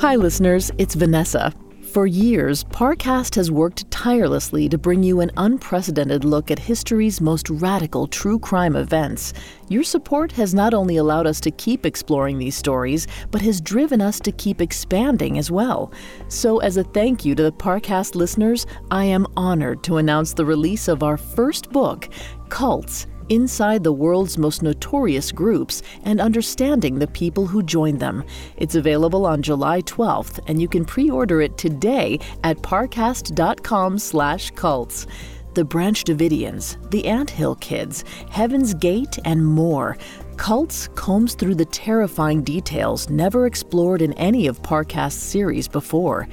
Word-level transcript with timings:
Hi, 0.00 0.16
listeners, 0.16 0.70
it's 0.78 0.94
Vanessa. 0.94 1.52
For 1.92 2.06
years, 2.06 2.64
Parcast 2.64 3.34
has 3.34 3.50
worked 3.50 3.90
tirelessly 3.90 4.66
to 4.70 4.78
bring 4.78 5.02
you 5.02 5.20
an 5.20 5.30
unprecedented 5.36 6.24
look 6.24 6.50
at 6.50 6.58
history's 6.58 7.20
most 7.20 7.50
radical 7.50 8.06
true 8.06 8.38
crime 8.38 8.76
events. 8.76 9.34
Your 9.68 9.82
support 9.82 10.32
has 10.32 10.54
not 10.54 10.72
only 10.72 10.96
allowed 10.96 11.26
us 11.26 11.38
to 11.40 11.50
keep 11.50 11.84
exploring 11.84 12.38
these 12.38 12.54
stories, 12.54 13.08
but 13.30 13.42
has 13.42 13.60
driven 13.60 14.00
us 14.00 14.18
to 14.20 14.32
keep 14.32 14.62
expanding 14.62 15.36
as 15.36 15.50
well. 15.50 15.92
So, 16.28 16.60
as 16.60 16.78
a 16.78 16.84
thank 16.84 17.26
you 17.26 17.34
to 17.34 17.42
the 17.42 17.52
Parcast 17.52 18.14
listeners, 18.14 18.66
I 18.90 19.04
am 19.04 19.26
honored 19.36 19.82
to 19.82 19.98
announce 19.98 20.32
the 20.32 20.46
release 20.46 20.88
of 20.88 21.02
our 21.02 21.18
first 21.18 21.70
book, 21.72 22.08
Cults 22.48 23.06
inside 23.30 23.82
the 23.82 23.92
world's 23.92 24.36
most 24.36 24.62
notorious 24.62 25.32
groups 25.32 25.82
and 26.04 26.20
understanding 26.20 26.98
the 26.98 27.06
people 27.06 27.46
who 27.46 27.62
join 27.62 27.96
them. 27.96 28.22
It's 28.58 28.74
available 28.74 29.24
on 29.24 29.40
July 29.40 29.80
12th, 29.82 30.40
and 30.46 30.60
you 30.60 30.68
can 30.68 30.84
pre-order 30.84 31.40
it 31.40 31.56
today 31.56 32.18
at 32.44 32.58
parcast.com/cults. 32.58 35.06
The 35.54 35.64
Branch 35.64 36.04
Davidians, 36.04 36.76
the 36.90 37.06
Ant 37.06 37.30
Hill 37.30 37.54
Kids, 37.56 38.04
Heaven's 38.30 38.74
Gate, 38.74 39.18
and 39.24 39.44
more. 39.44 39.98
Cults 40.36 40.86
combs 40.94 41.34
through 41.34 41.56
the 41.56 41.64
terrifying 41.64 42.42
details 42.42 43.10
never 43.10 43.46
explored 43.46 44.00
in 44.00 44.12
any 44.12 44.46
of 44.46 44.62
Parcast's 44.62 45.20
series 45.22 45.66
before. 45.66 46.28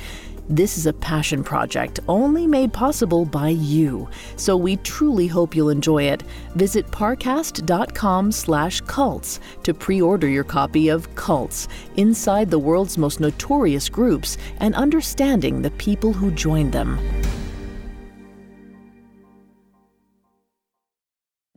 This 0.50 0.78
is 0.78 0.86
a 0.86 0.94
passion 0.94 1.44
project 1.44 2.00
only 2.08 2.48
made 2.48 2.72
possible 2.72 3.26
by 3.26 3.50
you, 3.50 4.08
so 4.38 4.56
we 4.56 4.78
truly 4.78 5.28
hope 5.28 5.54
you'll 5.54 5.70
enjoy 5.70 6.04
it. 6.04 6.24
Visit 6.56 6.90
parcast.com/cults 6.90 9.40
to 9.64 9.74
pre-order 9.74 10.30
your 10.30 10.46
copy 10.46 10.88
of 10.88 11.14
Cults: 11.16 11.68
Inside 11.98 12.50
the 12.50 12.60
World's 12.60 12.98
Most 12.98 13.20
Notorious 13.20 13.90
Groups 13.90 14.38
and 14.62 14.74
Understanding 14.76 15.62
the 15.62 15.72
People 15.72 16.14
Who 16.14 16.32
Joined 16.32 16.72
Them. 16.72 16.98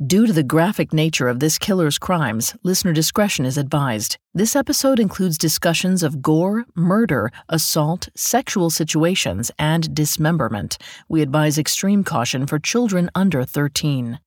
Due 0.06 0.26
to 0.26 0.32
the 0.32 0.42
graphic 0.42 0.94
nature 0.94 1.28
of 1.28 1.40
this 1.40 1.58
killer's 1.58 1.98
crimes, 1.98 2.56
listener 2.62 2.90
discretion 2.90 3.44
is 3.44 3.58
advised. 3.58 4.16
This 4.32 4.56
episode 4.56 4.98
includes 4.98 5.36
discussions 5.36 6.02
of 6.02 6.22
gore, 6.22 6.64
murder, 6.74 7.30
assault, 7.50 8.08
sexual 8.16 8.70
situations, 8.70 9.50
and 9.58 9.94
dismemberment. 9.94 10.78
We 11.10 11.20
advise 11.20 11.58
extreme 11.58 12.02
caution 12.02 12.46
for 12.46 12.58
children 12.58 13.10
under 13.14 13.44
13. 13.44 14.20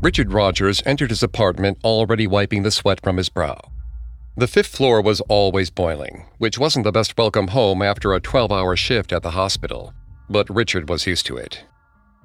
Richard 0.00 0.32
Rogers 0.32 0.82
entered 0.84 1.10
his 1.10 1.22
apartment 1.22 1.78
already 1.84 2.26
wiping 2.26 2.64
the 2.64 2.72
sweat 2.72 3.00
from 3.00 3.16
his 3.16 3.28
brow. 3.28 3.60
The 4.36 4.48
fifth 4.48 4.74
floor 4.74 5.00
was 5.00 5.20
always 5.28 5.70
boiling, 5.70 6.26
which 6.38 6.58
wasn't 6.58 6.82
the 6.82 6.90
best 6.90 7.16
welcome 7.16 7.46
home 7.46 7.80
after 7.80 8.12
a 8.12 8.18
12 8.18 8.50
hour 8.50 8.74
shift 8.74 9.12
at 9.12 9.22
the 9.22 9.30
hospital. 9.30 9.94
But 10.28 10.50
Richard 10.50 10.88
was 10.88 11.06
used 11.06 11.26
to 11.26 11.36
it. 11.36 11.62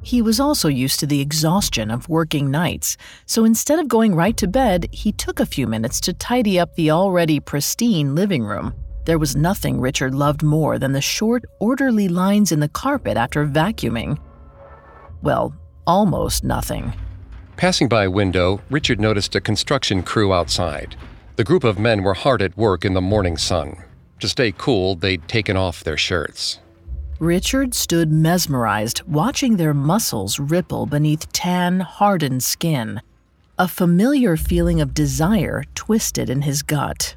He 0.02 0.22
was 0.22 0.40
also 0.40 0.67
used 0.67 1.00
to 1.00 1.08
the 1.08 1.22
exhaustion 1.22 1.92
of 1.92 2.08
working 2.08 2.52
nights, 2.52 2.98
so 3.26 3.44
instead 3.45 3.80
of 3.80 3.88
going 3.88 4.16
right 4.16 4.38
to 4.38 4.48
bed, 4.48 4.88
he 4.92 5.12
took 5.12 5.40
a 5.40 5.45
few 5.45 5.67
minutes 5.67 6.00
to 6.02 6.14
tidy 6.14 6.59
up 6.59 6.76
the 6.76 6.92
already 6.92 7.40
pristine 7.40 8.16
living 8.16 8.44
room. 8.44 8.73
There 9.06 9.18
was 9.18 9.36
nothing 9.36 9.80
Richard 9.80 10.14
loved 10.14 10.44
more 10.44 10.78
than 10.78 10.92
the 10.92 11.02
short, 11.02 11.45
orderly 11.59 12.09
lines 12.09 12.52
in 12.52 12.59
the 12.59 12.70
carpet 12.70 13.18
after 13.18 13.45
vacuuming. 13.45 14.20
Well, 15.22 15.56
almost 15.86 16.44
nothing. 16.44 16.94
Passing 17.56 17.88
by 17.88 18.03
a 18.03 18.12
window, 18.12 18.62
Richard 18.70 19.00
noticed 19.00 19.36
a 19.36 19.42
construction 19.42 20.03
crew 20.03 20.34
outside. 20.34 20.95
The 21.38 21.44
group 21.44 21.64
of 21.64 21.80
men 21.80 22.03
were 22.03 22.14
hard 22.14 22.42
at 22.42 22.58
work 22.58 22.86
in 22.86 22.94
the 22.94 23.02
morning 23.02 23.38
sun. 23.38 23.78
To 24.20 24.28
stay 24.28 24.52
cool, 24.52 24.95
they'd 24.95 25.28
taken 25.28 25.56
off 25.56 25.84
their 25.84 25.98
shirts. 25.98 26.59
Richard 27.20 27.73
stood 27.73 28.12
mesmerized, 28.12 29.02
watching 29.08 29.58
their 29.58 29.74
muscles 29.74 30.40
ripple 30.40 30.86
beneath 30.86 31.31
tan, 31.34 31.80
hardened 31.80 32.44
skin. 32.44 33.02
A 33.58 33.68
familiar 33.68 34.38
feeling 34.38 34.81
of 34.81 34.94
desire 34.94 35.64
twisted 35.74 36.30
in 36.30 36.44
his 36.44 36.62
gut. 36.62 37.16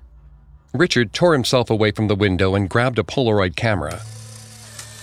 Richard 0.73 1.13
tore 1.13 1.35
himself 1.35 1.69
away 1.69 1.91
from 1.91 2.09
the 2.09 2.15
window 2.15 2.55
and 2.55 2.71
grabbed 2.71 2.99
a 2.99 3.03
Polaroid 3.03 3.57
camera. 3.57 4.01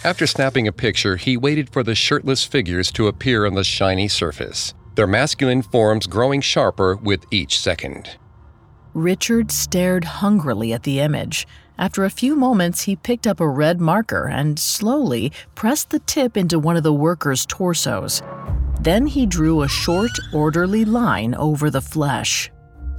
After 0.03 0.25
snapping 0.25 0.67
a 0.67 0.71
picture, 0.71 1.15
he 1.15 1.37
waited 1.37 1.69
for 1.69 1.83
the 1.83 1.93
shirtless 1.93 2.43
figures 2.43 2.91
to 2.93 3.07
appear 3.07 3.45
on 3.45 3.53
the 3.53 3.63
shiny 3.63 4.07
surface, 4.07 4.73
their 4.95 5.05
masculine 5.05 5.61
forms 5.61 6.07
growing 6.07 6.41
sharper 6.41 6.95
with 6.95 7.23
each 7.29 7.59
second. 7.59 8.17
Richard 8.95 9.51
stared 9.51 10.05
hungrily 10.05 10.73
at 10.73 10.81
the 10.81 11.01
image. 11.01 11.45
After 11.79 12.05
a 12.05 12.09
few 12.09 12.35
moments, 12.35 12.83
he 12.83 12.95
picked 12.95 13.27
up 13.27 13.39
a 13.39 13.47
red 13.47 13.79
marker 13.79 14.27
and 14.27 14.57
slowly 14.57 15.31
pressed 15.53 15.91
the 15.91 15.99
tip 15.99 16.35
into 16.35 16.57
one 16.57 16.75
of 16.75 16.83
the 16.83 16.93
workers' 16.93 17.45
torsos. 17.45 18.23
Then 18.81 19.05
he 19.05 19.25
drew 19.25 19.61
a 19.61 19.67
short, 19.67 20.11
orderly 20.33 20.85
line 20.85 21.35
over 21.35 21.69
the 21.69 21.81
flesh. 21.81 22.49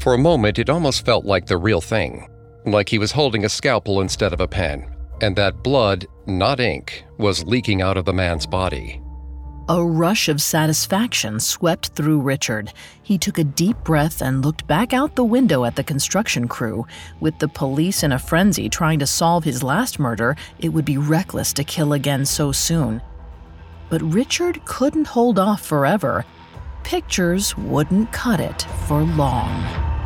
For 0.01 0.15
a 0.15 0.19
moment, 0.19 0.59
it 0.59 0.71
almost 0.71 1.05
felt 1.05 1.25
like 1.25 1.47
the 1.47 1.57
real 1.57 1.81
thing, 1.81 2.29
like 2.67 2.89
he 2.89 2.99
was 2.99 3.13
holding 3.13 3.45
a 3.45 3.49
scalpel 3.49 4.01
instead 4.01 4.33
of 4.33 4.41
a 4.41 4.47
pen, 4.47 4.95
and 5.21 5.35
that 5.35 5.65
blood, 5.65 6.07
not 6.27 6.61
ink, 6.61 7.05
was 7.19 7.45
leaking 7.45 7.83
out 7.83 7.97
of 7.97 8.05
the 8.05 8.13
man's 8.13 8.47
body. 8.47 9.01
A 9.71 9.85
rush 9.85 10.31
of 10.31 10.41
satisfaction 10.41 11.39
swept 11.41 11.89
through 11.89 12.23
Richard. 12.23 12.73
He 13.03 13.19
took 13.19 13.37
a 13.37 13.45
deep 13.45 13.77
breath 13.85 14.23
and 14.23 14.43
looked 14.43 14.67
back 14.67 14.95
out 14.95 15.15
the 15.15 15.25
window 15.25 15.67
at 15.67 15.77
the 15.77 15.85
construction 15.85 16.49
crew. 16.49 16.87
With 17.21 17.39
the 17.39 17.49
police 17.49 18.03
in 18.03 18.13
a 18.13 18.19
frenzy 18.19 18.71
trying 18.71 18.99
to 19.01 19.07
solve 19.07 19.45
his 19.45 19.63
last 19.63 19.99
murder, 19.99 20.37
it 20.59 20.71
would 20.71 20.87
be 20.87 20.97
reckless 20.97 21.53
to 21.53 21.65
kill 21.65 21.93
again 21.93 22.25
so 22.25 22.51
soon. 22.51 23.03
But 23.91 24.01
Richard 24.01 24.65
couldn't 24.65 25.09
hold 25.09 25.39
off 25.39 25.61
forever. 25.61 26.25
Pictures 26.83 27.55
wouldn't 27.59 28.11
cut 28.11 28.41
it 28.41 28.63
for 28.87 29.03
long. 29.03 29.98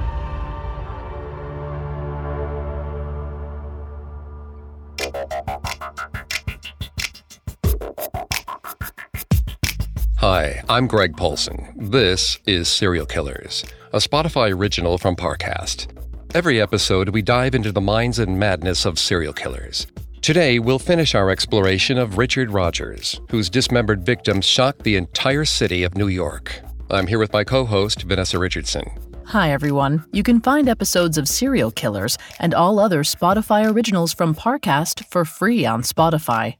Hi, 10.22 10.62
I'm 10.68 10.86
Greg 10.86 11.16
Polcyn. 11.16 11.74
This 11.74 12.38
is 12.46 12.68
Serial 12.68 13.06
Killers, 13.06 13.64
a 13.92 13.96
Spotify 13.96 14.56
original 14.56 14.96
from 14.96 15.16
Parcast. 15.16 15.88
Every 16.32 16.60
episode, 16.60 17.08
we 17.08 17.22
dive 17.22 17.56
into 17.56 17.72
the 17.72 17.80
minds 17.80 18.20
and 18.20 18.38
madness 18.38 18.84
of 18.84 19.00
serial 19.00 19.32
killers. 19.32 19.88
Today, 20.20 20.60
we'll 20.60 20.78
finish 20.78 21.16
our 21.16 21.28
exploration 21.28 21.98
of 21.98 22.18
Richard 22.18 22.52
Rogers, 22.52 23.20
whose 23.30 23.50
dismembered 23.50 24.06
victims 24.06 24.44
shocked 24.44 24.84
the 24.84 24.94
entire 24.94 25.44
city 25.44 25.82
of 25.82 25.96
New 25.96 26.06
York. 26.06 26.60
I'm 26.88 27.08
here 27.08 27.18
with 27.18 27.32
my 27.32 27.42
co 27.42 27.64
host, 27.64 28.02
Vanessa 28.02 28.38
Richardson. 28.38 28.88
Hi, 29.26 29.50
everyone. 29.50 30.04
You 30.12 30.22
can 30.22 30.40
find 30.40 30.68
episodes 30.68 31.18
of 31.18 31.26
Serial 31.26 31.72
Killers 31.72 32.16
and 32.38 32.54
all 32.54 32.78
other 32.78 33.02
Spotify 33.02 33.68
originals 33.68 34.12
from 34.12 34.36
Parcast 34.36 35.04
for 35.10 35.24
free 35.24 35.66
on 35.66 35.82
Spotify. 35.82 36.54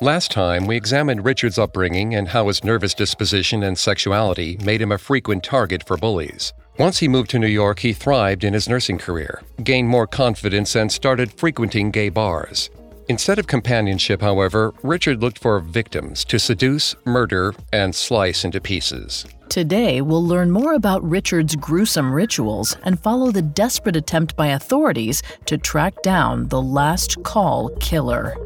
Last 0.00 0.30
time, 0.30 0.68
we 0.68 0.76
examined 0.76 1.24
Richard's 1.24 1.58
upbringing 1.58 2.14
and 2.14 2.28
how 2.28 2.46
his 2.46 2.62
nervous 2.62 2.94
disposition 2.94 3.64
and 3.64 3.76
sexuality 3.76 4.56
made 4.64 4.80
him 4.80 4.92
a 4.92 4.98
frequent 4.98 5.42
target 5.42 5.84
for 5.84 5.96
bullies. 5.96 6.52
Once 6.78 6.98
he 6.98 7.08
moved 7.08 7.30
to 7.30 7.38
New 7.40 7.48
York, 7.48 7.80
he 7.80 7.92
thrived 7.92 8.44
in 8.44 8.54
his 8.54 8.68
nursing 8.68 8.96
career, 8.96 9.42
gained 9.64 9.88
more 9.88 10.06
confidence, 10.06 10.76
and 10.76 10.92
started 10.92 11.32
frequenting 11.32 11.90
gay 11.90 12.10
bars. 12.10 12.70
Instead 13.08 13.40
of 13.40 13.48
companionship, 13.48 14.22
however, 14.22 14.72
Richard 14.84 15.20
looked 15.20 15.40
for 15.40 15.58
victims 15.58 16.24
to 16.26 16.38
seduce, 16.38 16.94
murder, 17.04 17.52
and 17.72 17.92
slice 17.92 18.44
into 18.44 18.60
pieces. 18.60 19.26
Today, 19.48 20.00
we'll 20.00 20.24
learn 20.24 20.52
more 20.52 20.74
about 20.74 21.02
Richard's 21.02 21.56
gruesome 21.56 22.12
rituals 22.12 22.76
and 22.84 23.00
follow 23.00 23.32
the 23.32 23.42
desperate 23.42 23.96
attempt 23.96 24.36
by 24.36 24.48
authorities 24.48 25.24
to 25.46 25.58
track 25.58 26.02
down 26.02 26.46
the 26.46 26.62
last 26.62 27.20
call 27.24 27.70
killer. 27.80 28.36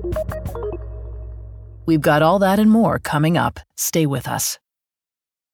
We've 1.84 2.00
got 2.00 2.22
all 2.22 2.38
that 2.38 2.60
and 2.60 2.70
more 2.70 3.00
coming 3.00 3.36
up. 3.36 3.58
Stay 3.76 4.06
with 4.06 4.28
us. 4.28 4.58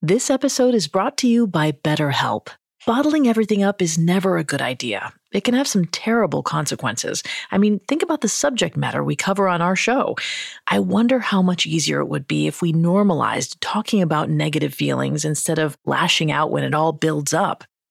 This 0.03 0.29
episode 0.29 0.75
is 0.75 0.87
brought 0.87 1.17
to 1.19 1.27
you 1.27 1.47
by 1.47 1.73
BetterHelp. 1.73 2.49
Bottling 2.87 3.27
everything 3.27 3.63
up 3.63 3.81
is 3.81 3.99
never 3.99 4.37
a 4.37 4.45
good 4.45 4.61
idea. 4.61 5.13
It 5.33 5.43
can 5.45 5.55
have 5.55 5.67
some 5.67 5.87
terrible 5.87 6.43
consequences. 6.43 7.23
I 7.51 7.59
mean, 7.59 7.81
think 7.89 8.03
about 8.03 8.21
the 8.21 8.29
subject 8.29 8.77
matter 8.77 9.03
we 9.03 9.17
cover 9.17 9.49
on 9.49 9.63
our 9.63 9.75
show. 9.75 10.17
I 10.67 10.79
wonder 10.79 11.19
how 11.19 11.43
much 11.43 11.67
easier 11.67 12.01
it 12.01 12.09
would 12.09 12.29
be 12.29 12.47
if 12.47 12.63
we 12.63 12.73
normalized 12.73 13.61
talking 13.61 14.03
about 14.03 14.31
negative 14.31 14.75
feelings 14.75 15.25
instead 15.25 15.59
of 15.59 15.79
lashing 15.85 16.31
out 16.31 16.51
when 16.51 16.63
it 16.63 16.75
all 16.75 16.93
builds 16.93 17.35
up. 17.35 17.65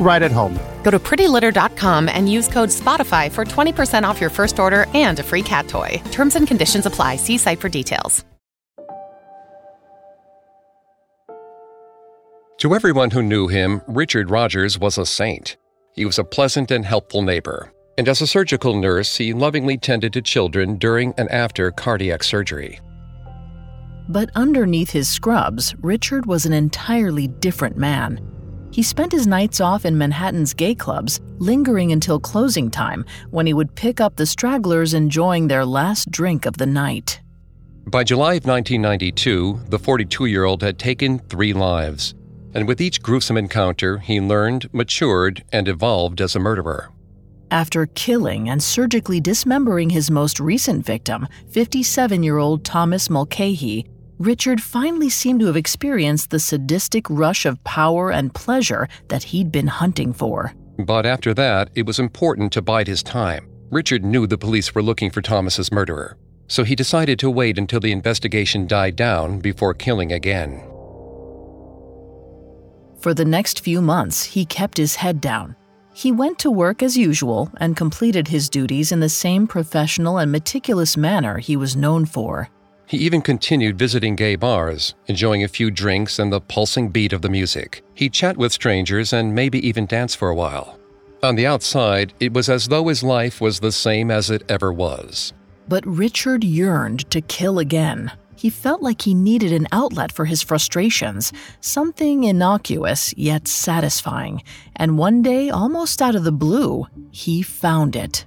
right 0.00 0.22
at 0.22 0.32
home. 0.32 0.58
Go 0.82 0.90
to 0.90 0.98
prettylitter.com 0.98 2.08
and 2.08 2.30
use 2.30 2.48
code 2.48 2.68
SPOTIFY 2.68 3.30
for 3.32 3.44
20% 3.44 4.02
off 4.04 4.20
your 4.20 4.30
first 4.30 4.58
order 4.58 4.86
and 4.94 5.18
a 5.18 5.22
free 5.22 5.42
cat 5.42 5.68
toy. 5.68 6.02
Terms 6.10 6.36
and 6.36 6.46
conditions 6.46 6.86
apply. 6.86 7.16
See 7.16 7.38
site 7.38 7.60
for 7.60 7.68
details. 7.68 8.24
To 12.62 12.76
everyone 12.76 13.10
who 13.10 13.22
knew 13.22 13.48
him, 13.48 13.82
Richard 13.88 14.30
Rogers 14.30 14.78
was 14.78 14.96
a 14.96 15.04
saint. 15.04 15.56
He 15.94 16.04
was 16.04 16.16
a 16.20 16.22
pleasant 16.22 16.70
and 16.70 16.84
helpful 16.84 17.20
neighbor. 17.20 17.72
And 17.98 18.08
as 18.08 18.22
a 18.22 18.26
surgical 18.26 18.80
nurse, 18.80 19.16
he 19.16 19.32
lovingly 19.32 19.76
tended 19.76 20.12
to 20.12 20.22
children 20.22 20.76
during 20.78 21.12
and 21.18 21.28
after 21.32 21.72
cardiac 21.72 22.22
surgery. 22.22 22.78
But 24.08 24.30
underneath 24.36 24.90
his 24.90 25.08
scrubs, 25.08 25.74
Richard 25.80 26.26
was 26.26 26.46
an 26.46 26.52
entirely 26.52 27.26
different 27.26 27.76
man. 27.76 28.20
He 28.72 28.82
spent 28.82 29.12
his 29.12 29.26
nights 29.26 29.60
off 29.60 29.84
in 29.84 29.96
Manhattan's 29.96 30.54
gay 30.54 30.74
clubs, 30.74 31.20
lingering 31.38 31.92
until 31.92 32.18
closing 32.18 32.70
time, 32.70 33.04
when 33.30 33.46
he 33.46 33.54
would 33.54 33.74
pick 33.74 34.00
up 34.00 34.16
the 34.16 34.26
stragglers 34.26 34.94
enjoying 34.94 35.46
their 35.46 35.64
last 35.64 36.10
drink 36.10 36.46
of 36.46 36.56
the 36.56 36.66
night. 36.66 37.20
By 37.86 38.02
July 38.02 38.34
of 38.34 38.46
1992, 38.46 39.60
the 39.68 39.78
42 39.78 40.26
year 40.26 40.44
old 40.44 40.62
had 40.62 40.78
taken 40.78 41.18
three 41.18 41.52
lives 41.52 42.14
and 42.54 42.68
with 42.68 42.80
each 42.80 43.02
gruesome 43.02 43.36
encounter, 43.36 43.98
he 43.98 44.20
learned, 44.20 44.68
matured, 44.72 45.42
and 45.52 45.68
evolved 45.68 46.20
as 46.20 46.36
a 46.36 46.40
murderer. 46.40 46.90
After 47.50 47.86
killing 47.86 48.48
and 48.48 48.62
surgically 48.62 49.20
dismembering 49.20 49.90
his 49.90 50.10
most 50.10 50.40
recent 50.40 50.84
victim, 50.84 51.28
57 51.50 52.22
year 52.22 52.38
old 52.38 52.64
Thomas 52.64 53.10
Mulcahy, 53.10 53.86
Richard 54.22 54.62
finally 54.62 55.10
seemed 55.10 55.40
to 55.40 55.46
have 55.46 55.56
experienced 55.56 56.30
the 56.30 56.38
sadistic 56.38 57.10
rush 57.10 57.44
of 57.44 57.62
power 57.64 58.12
and 58.12 58.32
pleasure 58.32 58.86
that 59.08 59.24
he'd 59.24 59.50
been 59.50 59.66
hunting 59.66 60.12
for. 60.12 60.54
But 60.78 61.06
after 61.06 61.34
that, 61.34 61.70
it 61.74 61.86
was 61.86 61.98
important 61.98 62.52
to 62.52 62.62
bide 62.62 62.86
his 62.86 63.02
time. 63.02 63.48
Richard 63.72 64.04
knew 64.04 64.28
the 64.28 64.38
police 64.38 64.76
were 64.76 64.82
looking 64.82 65.10
for 65.10 65.22
Thomas's 65.22 65.72
murderer, 65.72 66.16
so 66.46 66.62
he 66.62 66.76
decided 66.76 67.18
to 67.18 67.30
wait 67.30 67.58
until 67.58 67.80
the 67.80 67.90
investigation 67.90 68.68
died 68.68 68.94
down 68.94 69.40
before 69.40 69.74
killing 69.74 70.12
again. 70.12 70.60
For 73.00 73.14
the 73.14 73.24
next 73.24 73.58
few 73.58 73.82
months, 73.82 74.22
he 74.22 74.46
kept 74.46 74.78
his 74.78 74.94
head 74.94 75.20
down. 75.20 75.56
He 75.94 76.12
went 76.12 76.38
to 76.38 76.50
work 76.52 76.80
as 76.80 76.96
usual 76.96 77.50
and 77.56 77.76
completed 77.76 78.28
his 78.28 78.48
duties 78.48 78.92
in 78.92 79.00
the 79.00 79.08
same 79.08 79.48
professional 79.48 80.18
and 80.18 80.30
meticulous 80.30 80.96
manner 80.96 81.38
he 81.38 81.56
was 81.56 81.74
known 81.74 82.06
for. 82.06 82.50
He 82.92 82.98
even 82.98 83.22
continued 83.22 83.78
visiting 83.78 84.16
gay 84.16 84.36
bars, 84.36 84.94
enjoying 85.06 85.42
a 85.42 85.48
few 85.48 85.70
drinks 85.70 86.18
and 86.18 86.30
the 86.30 86.42
pulsing 86.42 86.90
beat 86.90 87.14
of 87.14 87.22
the 87.22 87.30
music. 87.30 87.82
He'd 87.94 88.12
chat 88.12 88.36
with 88.36 88.52
strangers 88.52 89.14
and 89.14 89.34
maybe 89.34 89.66
even 89.66 89.86
dance 89.86 90.14
for 90.14 90.28
a 90.28 90.34
while. 90.34 90.78
On 91.22 91.34
the 91.34 91.46
outside, 91.46 92.12
it 92.20 92.34
was 92.34 92.50
as 92.50 92.68
though 92.68 92.88
his 92.88 93.02
life 93.02 93.40
was 93.40 93.60
the 93.60 93.72
same 93.72 94.10
as 94.10 94.28
it 94.28 94.42
ever 94.46 94.70
was. 94.70 95.32
But 95.66 95.86
Richard 95.86 96.44
yearned 96.44 97.10
to 97.12 97.22
kill 97.22 97.58
again. 97.58 98.12
He 98.36 98.50
felt 98.50 98.82
like 98.82 99.00
he 99.00 99.14
needed 99.14 99.52
an 99.52 99.68
outlet 99.72 100.12
for 100.12 100.26
his 100.26 100.42
frustrations, 100.42 101.32
something 101.62 102.24
innocuous 102.24 103.14
yet 103.16 103.48
satisfying. 103.48 104.42
And 104.76 104.98
one 104.98 105.22
day, 105.22 105.48
almost 105.48 106.02
out 106.02 106.14
of 106.14 106.24
the 106.24 106.30
blue, 106.30 106.88
he 107.10 107.40
found 107.40 107.96
it. 107.96 108.26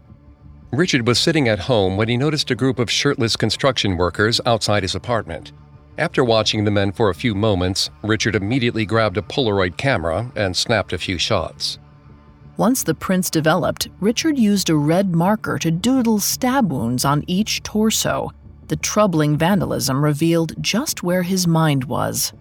Richard 0.71 1.07
was 1.07 1.19
sitting 1.19 1.47
at 1.47 1.59
home 1.59 1.95
when 1.95 2.09
he 2.09 2.17
noticed 2.17 2.51
a 2.51 2.56
group 2.56 2.79
of 2.79 2.91
shirtless 2.91 3.35
construction 3.35 3.97
workers 3.97 4.41
outside 4.45 4.83
his 4.83 4.95
apartment. 4.95 5.51
After 5.97 6.23
watching 6.23 6.65
the 6.65 6.71
men 6.71 6.91
for 6.91 7.09
a 7.09 7.15
few 7.15 7.33
moments, 7.33 7.89
Richard 8.03 8.35
immediately 8.35 8.85
grabbed 8.85 9.17
a 9.17 9.21
Polaroid 9.21 9.77
camera 9.77 10.31
and 10.35 10.56
snapped 10.56 10.91
a 10.91 10.97
few 10.97 11.17
shots. 11.17 11.79
Once 12.57 12.83
the 12.83 12.95
prints 12.95 13.29
developed, 13.29 13.88
Richard 14.01 14.38
used 14.38 14.69
a 14.69 14.75
red 14.75 15.13
marker 15.15 15.57
to 15.59 15.71
doodle 15.71 16.19
stab 16.19 16.71
wounds 16.71 17.06
on 17.06 17.23
each 17.27 17.63
torso. 17.63 18.31
The 18.68 18.75
troubling 18.75 19.38
vandalism 19.38 20.03
revealed 20.03 20.61
just 20.61 21.03
where 21.03 21.23
his 21.23 21.47
mind 21.47 21.85
was. 21.85 22.33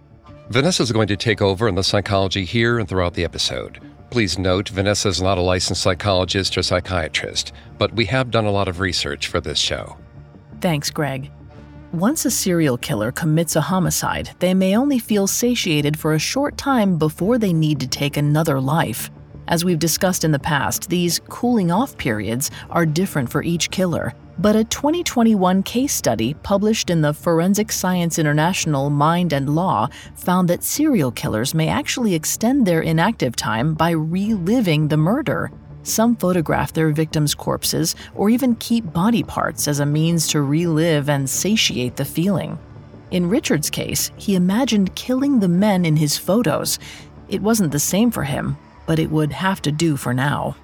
Vanessa 0.49 0.83
is 0.83 0.91
going 0.91 1.07
to 1.07 1.17
take 1.17 1.41
over 1.41 1.67
in 1.67 1.75
the 1.75 1.83
psychology 1.83 2.45
here 2.45 2.79
and 2.79 2.87
throughout 2.87 3.13
the 3.13 3.23
episode. 3.23 3.79
Please 4.15 4.39
note, 4.39 4.69
Vanessa 4.69 5.09
is 5.09 5.21
not 5.21 5.37
a 5.37 5.41
licensed 5.41 5.81
psychologist 5.81 6.57
or 6.57 6.63
psychiatrist, 6.63 7.51
but 7.77 7.93
we 7.95 8.05
have 8.05 8.31
done 8.31 8.45
a 8.45 8.49
lot 8.49 8.69
of 8.69 8.79
research 8.79 9.27
for 9.27 9.41
this 9.41 9.59
show. 9.59 9.97
Thanks, 10.61 10.89
Greg. 10.89 11.29
Once 11.91 12.23
a 12.23 12.31
serial 12.31 12.77
killer 12.77 13.11
commits 13.11 13.57
a 13.57 13.59
homicide, 13.61 14.29
they 14.39 14.53
may 14.53 14.77
only 14.77 14.99
feel 14.99 15.27
satiated 15.27 15.99
for 15.99 16.13
a 16.13 16.17
short 16.17 16.57
time 16.57 16.97
before 16.97 17.37
they 17.37 17.51
need 17.51 17.77
to 17.81 17.87
take 17.87 18.15
another 18.15 18.61
life. 18.61 19.11
As 19.49 19.65
we've 19.65 19.79
discussed 19.79 20.23
in 20.23 20.31
the 20.31 20.39
past, 20.39 20.89
these 20.89 21.19
cooling 21.27 21.69
off 21.69 21.97
periods 21.97 22.51
are 22.69 22.85
different 22.85 23.29
for 23.29 23.43
each 23.43 23.69
killer, 23.69 24.13
but 24.37 24.55
a 24.55 24.63
2021 24.65 25.63
case 25.63 25.93
study 25.93 26.33
published 26.33 26.89
in 26.89 27.01
the 27.01 27.13
Forensic 27.13 27.71
Science 27.71 28.19
International 28.19 28.89
Mind 28.89 29.31
and 29.31 29.55
Law 29.55 29.87
found 30.15 30.49
that 30.49 30.63
serial 30.63 31.11
killers 31.11 31.53
may 31.53 31.69
actually 31.69 32.13
extend 32.13 32.65
their 32.65 32.81
inactive 32.81 33.35
time 33.35 33.73
by 33.73 33.91
reliving 33.91 34.87
the 34.87 34.97
murder. 34.97 35.51
Some 35.83 36.15
photograph 36.15 36.73
their 36.73 36.89
victims' 36.89 37.35
corpses 37.35 37.95
or 38.15 38.29
even 38.29 38.55
keep 38.55 38.91
body 38.91 39.23
parts 39.23 39.67
as 39.67 39.79
a 39.79 39.85
means 39.85 40.27
to 40.29 40.41
relive 40.41 41.09
and 41.09 41.29
satiate 41.29 41.95
the 41.95 42.05
feeling. 42.05 42.57
In 43.11 43.29
Richard's 43.29 43.69
case, 43.69 44.11
he 44.17 44.35
imagined 44.35 44.95
killing 44.95 45.39
the 45.39 45.47
men 45.47 45.85
in 45.85 45.95
his 45.95 46.17
photos. 46.17 46.79
It 47.29 47.41
wasn't 47.41 47.71
the 47.71 47.79
same 47.79 48.11
for 48.11 48.23
him, 48.23 48.57
but 48.87 48.99
it 48.99 49.11
would 49.11 49.31
have 49.31 49.61
to 49.61 49.71
do 49.71 49.95
for 49.95 50.13
now. 50.13 50.55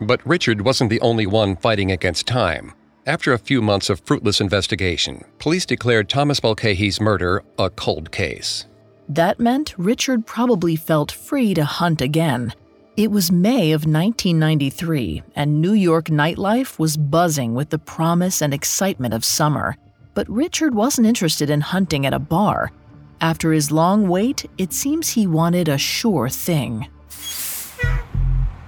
But 0.00 0.26
Richard 0.26 0.62
wasn't 0.62 0.90
the 0.90 1.00
only 1.00 1.26
one 1.26 1.56
fighting 1.56 1.90
against 1.90 2.26
time. 2.26 2.72
After 3.06 3.34
a 3.34 3.38
few 3.38 3.60
months 3.60 3.90
of 3.90 4.00
fruitless 4.00 4.40
investigation, 4.40 5.24
police 5.38 5.66
declared 5.66 6.08
Thomas 6.08 6.42
Mulcahy's 6.42 7.02
murder 7.02 7.42
a 7.58 7.68
cold 7.68 8.10
case. 8.10 8.64
That 9.10 9.38
meant 9.38 9.74
Richard 9.76 10.24
probably 10.24 10.74
felt 10.74 11.12
free 11.12 11.52
to 11.52 11.66
hunt 11.66 12.00
again. 12.00 12.54
It 12.96 13.10
was 13.10 13.30
May 13.30 13.72
of 13.72 13.84
1993, 13.84 15.22
and 15.36 15.60
New 15.60 15.74
York 15.74 16.06
nightlife 16.06 16.78
was 16.78 16.96
buzzing 16.96 17.52
with 17.54 17.68
the 17.68 17.78
promise 17.78 18.40
and 18.40 18.54
excitement 18.54 19.12
of 19.12 19.22
summer. 19.22 19.76
But 20.14 20.30
Richard 20.30 20.74
wasn't 20.74 21.06
interested 21.06 21.50
in 21.50 21.60
hunting 21.60 22.06
at 22.06 22.14
a 22.14 22.18
bar. 22.18 22.72
After 23.20 23.52
his 23.52 23.70
long 23.70 24.08
wait, 24.08 24.46
it 24.56 24.72
seems 24.72 25.10
he 25.10 25.26
wanted 25.26 25.68
a 25.68 25.76
sure 25.76 26.30
thing. 26.30 26.88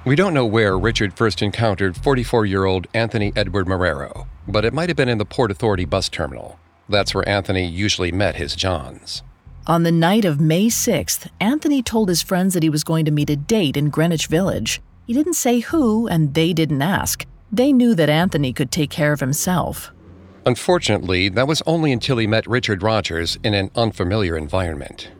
We 0.06 0.14
don't 0.14 0.34
know 0.34 0.46
where 0.46 0.78
Richard 0.78 1.14
first 1.14 1.42
encountered 1.42 1.96
44 1.96 2.46
year 2.46 2.64
old 2.64 2.86
Anthony 2.94 3.32
Edward 3.34 3.66
Marrero, 3.66 4.28
but 4.46 4.64
it 4.64 4.72
might 4.72 4.88
have 4.88 4.96
been 4.96 5.08
in 5.08 5.18
the 5.18 5.24
Port 5.24 5.50
Authority 5.50 5.84
bus 5.84 6.08
terminal. 6.08 6.60
That's 6.88 7.12
where 7.12 7.28
Anthony 7.28 7.66
usually 7.66 8.12
met 8.12 8.36
his 8.36 8.54
Johns. 8.54 9.24
On 9.66 9.82
the 9.82 9.90
night 9.90 10.24
of 10.24 10.40
May 10.40 10.66
6th, 10.66 11.28
Anthony 11.40 11.82
told 11.82 12.08
his 12.08 12.22
friends 12.22 12.54
that 12.54 12.62
he 12.62 12.70
was 12.70 12.84
going 12.84 13.04
to 13.06 13.10
meet 13.10 13.30
a 13.30 13.34
date 13.34 13.76
in 13.76 13.90
Greenwich 13.90 14.28
Village. 14.28 14.80
He 15.08 15.12
didn't 15.12 15.34
say 15.34 15.58
who, 15.58 16.06
and 16.06 16.34
they 16.34 16.52
didn't 16.52 16.82
ask. 16.82 17.26
They 17.50 17.72
knew 17.72 17.92
that 17.96 18.08
Anthony 18.08 18.52
could 18.52 18.70
take 18.70 18.90
care 18.90 19.12
of 19.12 19.18
himself. 19.18 19.90
Unfortunately, 20.44 21.28
that 21.30 21.48
was 21.48 21.64
only 21.66 21.90
until 21.90 22.18
he 22.18 22.28
met 22.28 22.46
Richard 22.46 22.84
Rogers 22.84 23.40
in 23.42 23.54
an 23.54 23.72
unfamiliar 23.74 24.36
environment. 24.36 25.10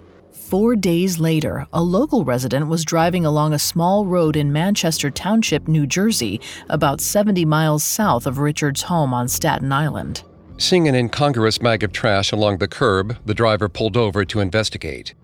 Four 0.48 0.76
days 0.76 1.18
later, 1.18 1.66
a 1.72 1.82
local 1.82 2.24
resident 2.24 2.68
was 2.68 2.84
driving 2.84 3.26
along 3.26 3.52
a 3.52 3.58
small 3.58 4.06
road 4.06 4.36
in 4.36 4.52
Manchester 4.52 5.10
Township, 5.10 5.66
New 5.66 5.88
Jersey, 5.88 6.40
about 6.68 7.00
70 7.00 7.44
miles 7.44 7.82
south 7.82 8.28
of 8.28 8.38
Richard's 8.38 8.82
home 8.82 9.12
on 9.12 9.26
Staten 9.26 9.72
Island. 9.72 10.22
Seeing 10.56 10.86
an 10.86 10.94
incongruous 10.94 11.58
bag 11.58 11.82
of 11.82 11.90
trash 11.90 12.30
along 12.30 12.58
the 12.58 12.68
curb, 12.68 13.16
the 13.26 13.34
driver 13.34 13.68
pulled 13.68 13.96
over 13.96 14.24
to 14.24 14.38
investigate. 14.38 15.14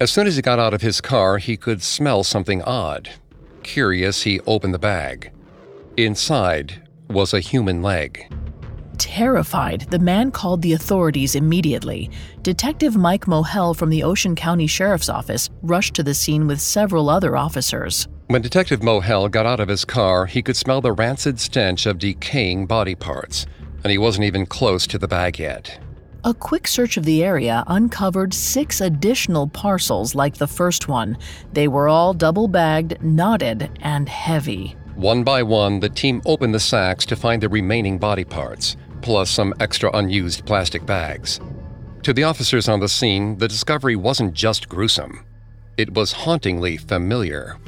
As 0.00 0.10
soon 0.10 0.26
as 0.26 0.34
he 0.34 0.42
got 0.42 0.58
out 0.58 0.74
of 0.74 0.82
his 0.82 1.00
car, 1.00 1.38
he 1.38 1.56
could 1.56 1.80
smell 1.80 2.24
something 2.24 2.60
odd. 2.62 3.08
Curious, 3.62 4.22
he 4.22 4.40
opened 4.48 4.74
the 4.74 4.80
bag. 4.80 5.30
Inside 5.96 6.88
was 7.06 7.32
a 7.32 7.38
human 7.38 7.82
leg. 7.82 8.26
Terrified, 9.02 9.80
the 9.90 9.98
man 9.98 10.30
called 10.30 10.62
the 10.62 10.74
authorities 10.74 11.34
immediately. 11.34 12.08
Detective 12.42 12.96
Mike 12.96 13.24
Mohel 13.26 13.76
from 13.76 13.90
the 13.90 14.04
Ocean 14.04 14.36
County 14.36 14.68
Sheriff's 14.68 15.08
Office 15.08 15.50
rushed 15.60 15.94
to 15.94 16.04
the 16.04 16.14
scene 16.14 16.46
with 16.46 16.60
several 16.60 17.10
other 17.10 17.36
officers. 17.36 18.06
When 18.28 18.42
Detective 18.42 18.78
Mohel 18.78 19.28
got 19.28 19.44
out 19.44 19.58
of 19.58 19.66
his 19.66 19.84
car, 19.84 20.26
he 20.26 20.40
could 20.40 20.56
smell 20.56 20.80
the 20.80 20.92
rancid 20.92 21.40
stench 21.40 21.84
of 21.84 21.98
decaying 21.98 22.66
body 22.66 22.94
parts, 22.94 23.44
and 23.82 23.90
he 23.90 23.98
wasn't 23.98 24.24
even 24.24 24.46
close 24.46 24.86
to 24.86 24.98
the 24.98 25.08
bag 25.08 25.40
yet. 25.40 25.80
A 26.22 26.32
quick 26.32 26.68
search 26.68 26.96
of 26.96 27.04
the 27.04 27.24
area 27.24 27.64
uncovered 27.66 28.32
six 28.32 28.80
additional 28.80 29.48
parcels 29.48 30.14
like 30.14 30.36
the 30.36 30.46
first 30.46 30.86
one. 30.86 31.18
They 31.52 31.66
were 31.66 31.88
all 31.88 32.14
double 32.14 32.46
bagged, 32.46 33.02
knotted, 33.02 33.68
and 33.80 34.08
heavy. 34.08 34.76
One 34.94 35.24
by 35.24 35.42
one, 35.42 35.80
the 35.80 35.88
team 35.88 36.22
opened 36.24 36.54
the 36.54 36.60
sacks 36.60 37.04
to 37.06 37.16
find 37.16 37.42
the 37.42 37.48
remaining 37.48 37.98
body 37.98 38.24
parts 38.24 38.76
plus 39.02 39.30
some 39.30 39.52
extra 39.60 39.90
unused 39.94 40.46
plastic 40.46 40.86
bags. 40.86 41.40
To 42.04 42.12
the 42.12 42.24
officers 42.24 42.68
on 42.68 42.80
the 42.80 42.88
scene, 42.88 43.36
the 43.38 43.48
discovery 43.48 43.96
wasn't 43.96 44.34
just 44.34 44.68
gruesome, 44.68 45.24
it 45.76 45.92
was 45.94 46.12
hauntingly 46.12 46.76
familiar. 46.76 47.58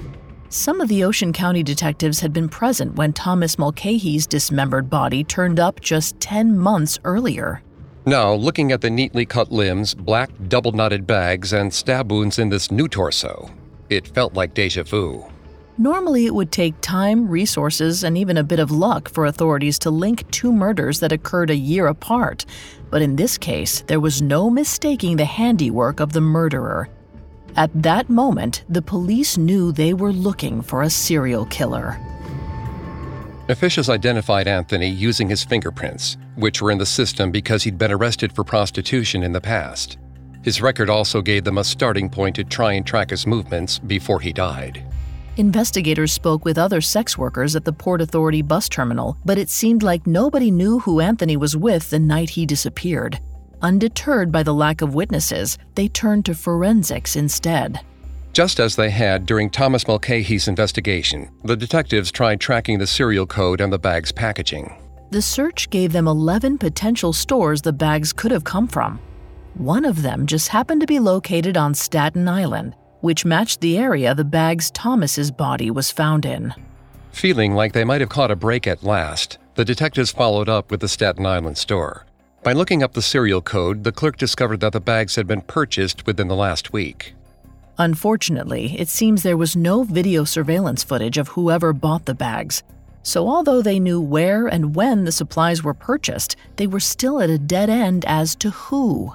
Some 0.48 0.80
of 0.80 0.88
the 0.88 1.02
Ocean 1.02 1.32
County 1.32 1.62
detectives 1.62 2.20
had 2.20 2.32
been 2.32 2.48
present 2.48 2.94
when 2.94 3.12
Thomas 3.12 3.58
Mulcahy's 3.58 4.26
dismembered 4.26 4.88
body 4.88 5.24
turned 5.24 5.58
up 5.58 5.80
just 5.80 6.18
10 6.20 6.56
months 6.56 6.98
earlier. 7.04 7.62
Now, 8.06 8.34
looking 8.34 8.70
at 8.70 8.80
the 8.80 8.90
neatly 8.90 9.24
cut 9.26 9.50
limbs, 9.50 9.94
black 9.94 10.30
double 10.48 10.72
knotted 10.72 11.06
bags, 11.06 11.52
and 11.54 11.72
stab 11.72 12.12
wounds 12.12 12.38
in 12.38 12.50
this 12.50 12.70
new 12.70 12.86
torso, 12.86 13.50
it 13.88 14.06
felt 14.06 14.34
like 14.34 14.54
deja 14.54 14.84
vu. 14.84 15.24
Normally, 15.76 16.26
it 16.26 16.35
would 16.35 16.52
take 16.52 16.81
time, 16.81 17.28
resources, 17.28 18.04
and 18.04 18.16
even 18.16 18.37
a 18.37 18.45
bit 18.45 18.61
of 18.61 18.71
luck 18.71 19.09
for 19.09 19.26
authorities 19.26 19.76
to 19.81 19.90
link 19.90 20.31
two 20.31 20.52
murders 20.52 21.00
that 21.00 21.11
occurred 21.11 21.50
a 21.50 21.57
year 21.57 21.88
apart. 21.88 22.47
But 22.90 23.02
in 23.02 23.16
this 23.16 23.37
case, 23.37 23.81
there 23.88 23.99
was 23.99 24.23
no 24.23 24.49
mistaking 24.49 25.16
the 25.16 25.25
handiwork 25.25 25.99
of 25.99 26.12
the 26.12 26.21
murderer. 26.21 26.88
At 27.57 27.71
that 27.83 28.09
moment, 28.09 28.62
the 28.69 28.83
police 28.83 29.37
knew 29.37 29.73
they 29.73 29.95
were 29.95 30.12
looking 30.12 30.62
for 30.62 30.83
a 30.83 30.90
serial 30.90 31.45
killer. 31.47 31.99
Officials 33.49 33.88
identified 33.88 34.47
Anthony 34.47 34.88
using 34.88 35.28
his 35.28 35.43
fingerprints, 35.43 36.16
which 36.37 36.62
were 36.62 36.71
in 36.71 36.78
the 36.78 36.87
system 36.87 37.33
because 37.33 37.64
he'd 37.64 37.78
been 37.78 37.93
arrested 37.93 38.33
for 38.33 38.45
prostitution 38.45 39.25
in 39.25 39.33
the 39.33 39.40
past. 39.40 39.99
His 40.43 40.62
record 40.62 40.88
also 40.88 41.21
gave 41.21 41.43
them 41.43 41.59
a 41.59 41.64
starting 41.64 42.09
point 42.09 42.37
to 42.37 42.45
try 42.45 42.75
and 42.75 42.87
track 42.87 43.11
his 43.11 43.26
movements 43.26 43.81
before 43.81 44.21
he 44.21 44.33
died. 44.33 44.85
Investigators 45.36 46.12
spoke 46.12 46.44
with 46.44 46.58
other 46.58 46.80
sex 46.80 47.18
workers 47.18 47.56
at 47.56 47.64
the 47.64 47.72
Port 47.72 48.00
Authority 48.00 48.40
bus 48.40 48.68
terminal, 48.68 49.16
but 49.24 49.36
it 49.36 49.50
seemed 49.50 49.82
like 49.82 50.06
nobody 50.06 50.48
knew 50.48 50.78
who 50.78 51.00
Anthony 51.00 51.36
was 51.36 51.56
with 51.56 51.90
the 51.90 51.98
night 51.98 52.30
he 52.30 52.46
disappeared. 52.46 53.18
Undeterred 53.60 54.30
by 54.30 54.44
the 54.44 54.54
lack 54.54 54.80
of 54.80 54.94
witnesses, 54.94 55.58
they 55.74 55.88
turned 55.88 56.24
to 56.26 56.34
forensics 56.34 57.16
instead. 57.16 57.80
Just 58.32 58.60
as 58.60 58.76
they 58.76 58.90
had 58.90 59.26
during 59.26 59.50
Thomas 59.50 59.88
Mulcahy's 59.88 60.46
investigation, 60.46 61.28
the 61.42 61.56
detectives 61.56 62.12
tried 62.12 62.40
tracking 62.40 62.78
the 62.78 62.86
serial 62.86 63.26
code 63.26 63.60
on 63.60 63.70
the 63.70 63.78
bag's 63.78 64.12
packaging. 64.12 64.72
The 65.10 65.22
search 65.22 65.68
gave 65.70 65.92
them 65.92 66.06
11 66.06 66.58
potential 66.58 67.12
stores 67.12 67.60
the 67.60 67.72
bags 67.72 68.12
could 68.12 68.30
have 68.30 68.44
come 68.44 68.68
from. 68.68 69.00
One 69.54 69.84
of 69.84 70.02
them 70.02 70.26
just 70.26 70.48
happened 70.48 70.80
to 70.80 70.86
be 70.86 71.00
located 71.00 71.56
on 71.56 71.74
Staten 71.74 72.28
Island, 72.28 72.74
which 73.04 73.26
matched 73.26 73.61
the 73.61 73.76
area 73.76 74.14
the 74.14 74.25
bag's 74.25 74.70
Thomas's 74.70 75.30
body 75.30 75.70
was 75.70 75.90
found 75.90 76.25
in. 76.25 76.54
Feeling 77.12 77.54
like 77.54 77.75
they 77.75 77.84
might 77.84 78.00
have 78.00 78.08
caught 78.08 78.30
a 78.30 78.37
break 78.37 78.66
at 78.66 78.82
last, 78.82 79.37
the 79.56 79.64
detectives 79.64 80.11
followed 80.11 80.49
up 80.49 80.70
with 80.70 80.80
the 80.80 80.88
Staten 80.88 81.26
Island 81.26 81.58
store. 81.58 82.06
By 82.42 82.54
looking 82.54 82.82
up 82.82 82.94
the 82.94 83.02
serial 83.02 83.42
code, 83.42 83.84
the 83.84 83.92
clerk 83.92 84.16
discovered 84.16 84.61
that 84.61 84.73
the 84.73 84.80
bags 84.80 85.16
had 85.16 85.26
been 85.26 85.42
purchased 85.42 86.06
within 86.06 86.28
the 86.28 86.34
last 86.34 86.73
week. 86.73 87.12
Unfortunately, 87.76 88.75
it 88.80 88.88
seems 88.88 89.23
there 89.23 89.37
was 89.37 89.54
no 89.54 89.82
video 89.82 90.25
surveillance 90.25 90.82
footage 90.82 91.18
of 91.18 91.28
whoever 91.28 91.75
bought 91.75 92.06
the 92.06 92.14
bags. 92.14 92.62
So, 93.02 93.28
although 93.28 93.61
they 93.61 93.78
knew 93.78 94.00
where 94.00 94.46
and 94.46 94.75
when 94.75 95.04
the 95.04 95.12
supplies 95.12 95.62
were 95.62 95.75
purchased, 95.75 96.37
they 96.56 96.66
were 96.66 96.80
still 96.80 97.20
at 97.20 97.28
a 97.28 97.37
dead 97.37 97.68
end 97.68 98.06
as 98.06 98.34
to 98.37 98.49
who. 98.49 99.14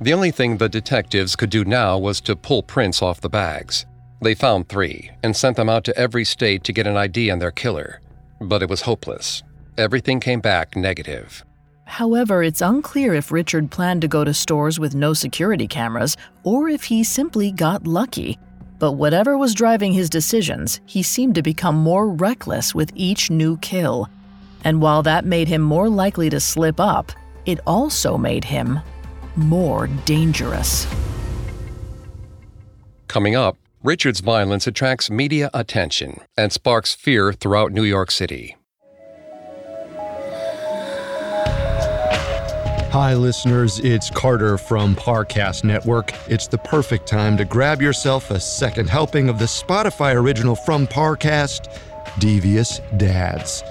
The 0.00 0.12
only 0.12 0.30
thing 0.30 0.56
the 0.56 0.68
detectives 0.68 1.34
could 1.34 1.50
do 1.50 1.64
now 1.64 1.98
was 1.98 2.20
to 2.20 2.36
pull 2.36 2.62
prints 2.62 3.02
off 3.02 3.20
the 3.20 3.28
bags. 3.28 3.84
They 4.22 4.36
found 4.36 4.68
three 4.68 5.10
and 5.24 5.34
sent 5.34 5.56
them 5.56 5.68
out 5.68 5.82
to 5.84 5.98
every 5.98 6.24
state 6.24 6.62
to 6.64 6.72
get 6.72 6.86
an 6.86 6.96
ID 6.96 7.32
on 7.32 7.40
their 7.40 7.50
killer. 7.50 8.00
But 8.40 8.62
it 8.62 8.68
was 8.68 8.82
hopeless. 8.82 9.42
Everything 9.76 10.20
came 10.20 10.40
back 10.40 10.76
negative. 10.76 11.44
However, 11.84 12.44
it's 12.44 12.60
unclear 12.60 13.14
if 13.14 13.32
Richard 13.32 13.72
planned 13.72 14.02
to 14.02 14.08
go 14.08 14.22
to 14.22 14.32
stores 14.32 14.78
with 14.78 14.94
no 14.94 15.14
security 15.14 15.66
cameras 15.66 16.16
or 16.44 16.68
if 16.68 16.84
he 16.84 17.02
simply 17.02 17.50
got 17.50 17.86
lucky. 17.86 18.38
But 18.78 18.92
whatever 18.92 19.36
was 19.36 19.52
driving 19.52 19.92
his 19.92 20.08
decisions, 20.08 20.80
he 20.86 21.02
seemed 21.02 21.34
to 21.34 21.42
become 21.42 21.76
more 21.76 22.08
reckless 22.08 22.72
with 22.72 22.92
each 22.94 23.32
new 23.32 23.56
kill. 23.56 24.08
And 24.62 24.80
while 24.80 25.02
that 25.02 25.24
made 25.24 25.48
him 25.48 25.62
more 25.62 25.88
likely 25.88 26.30
to 26.30 26.38
slip 26.38 26.78
up, 26.78 27.10
it 27.46 27.58
also 27.66 28.16
made 28.16 28.44
him 28.44 28.78
more 29.38 29.86
dangerous. 30.04 30.86
Coming 33.06 33.34
up, 33.34 33.56
Richard's 33.82 34.20
violence 34.20 34.66
attracts 34.66 35.08
media 35.08 35.50
attention 35.54 36.20
and 36.36 36.52
sparks 36.52 36.94
fear 36.94 37.32
throughout 37.32 37.72
New 37.72 37.84
York 37.84 38.10
City. 38.10 38.56
Hi, 42.90 43.14
listeners. 43.14 43.78
It's 43.80 44.10
Carter 44.10 44.58
from 44.58 44.96
Parcast 44.96 45.62
Network. 45.62 46.12
It's 46.26 46.48
the 46.48 46.58
perfect 46.58 47.06
time 47.06 47.36
to 47.36 47.44
grab 47.44 47.80
yourself 47.80 48.30
a 48.30 48.40
second 48.40 48.88
helping 48.88 49.28
of 49.28 49.38
the 49.38 49.44
Spotify 49.44 50.16
original 50.16 50.56
from 50.56 50.86
Parcast, 50.86 51.72
Devious 52.18 52.80
Dads. 52.96 53.62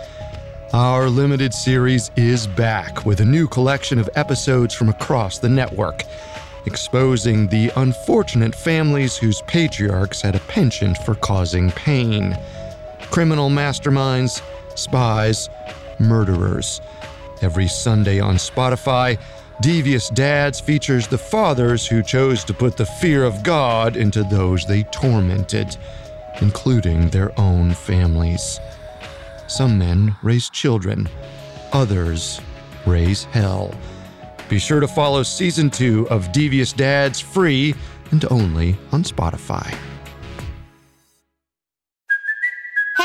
Our 0.74 1.10
limited 1.10 1.54
series 1.54 2.12
is 2.18 2.46
back 2.46 3.06
with 3.06 3.22
a 3.22 3.26
new 3.26 3.48
collection 3.48 4.00
of 4.00 4.10
episodes 4.16 4.74
from 4.74 4.90
across 4.90 5.40
the 5.40 5.48
network, 5.48 6.04
exposing 6.66 7.48
the 7.48 7.72
unfortunate 7.78 8.54
families 8.54 9.16
whose 9.16 9.42
patriarchs 9.44 10.22
had 10.22 10.36
a 10.36 10.42
penchant 10.42 10.98
for 10.98 11.16
causing 11.16 11.72
pain. 11.72 12.38
Criminal 13.12 13.50
masterminds, 13.50 14.42
spies, 14.76 15.50
murderers. 16.00 16.82
Every 17.42 17.70
Sunday 17.70 18.20
on 18.20 18.36
Spotify, 18.36 19.18
Devious 19.62 20.10
Dads 20.10 20.60
features 20.60 21.08
the 21.08 21.18
fathers 21.18 21.88
who 21.88 22.04
chose 22.04 22.44
to 22.44 22.54
put 22.54 22.76
the 22.76 22.86
fear 22.86 23.24
of 23.24 23.42
God 23.42 23.96
into 23.96 24.24
those 24.26 24.66
they 24.66 24.84
tormented, 24.84 25.78
including 26.42 27.10
their 27.10 27.32
own 27.40 27.72
families. 27.74 28.60
Some 29.48 29.78
men 29.78 30.16
raise 30.22 30.50
children, 30.50 31.08
others 31.72 32.42
raise 32.86 33.24
hell. 33.24 33.74
Be 34.50 34.60
sure 34.60 34.80
to 34.82 34.88
follow 34.88 35.24
season 35.24 35.70
two 35.70 36.08
of 36.10 36.32
Devious 36.32 36.74
Dads 36.74 37.20
free 37.20 37.74
and 38.12 38.26
only 38.30 38.78
on 38.92 39.04
Spotify. 39.04 39.74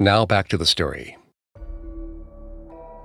Now 0.00 0.24
back 0.24 0.48
to 0.48 0.56
the 0.56 0.64
story. 0.64 1.18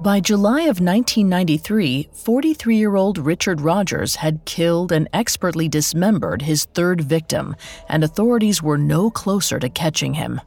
By 0.02 0.22
July 0.22 0.62
of 0.62 0.80
1993, 0.80 2.08
43 2.14 2.78
year 2.78 2.96
old 2.96 3.18
Richard 3.18 3.60
Rogers 3.60 4.16
had 4.16 4.46
killed 4.46 4.94
and 4.94 5.10
expertly 5.12 5.68
dismembered 5.68 6.42
his 6.42 6.64
third 6.74 7.02
victim, 7.02 7.54
and 7.90 8.02
authorities 8.02 8.64
were 8.64 8.78
no 8.78 9.10
closer 9.10 9.60
to 9.60 9.68
catching 9.68 10.14
him. 10.14 10.40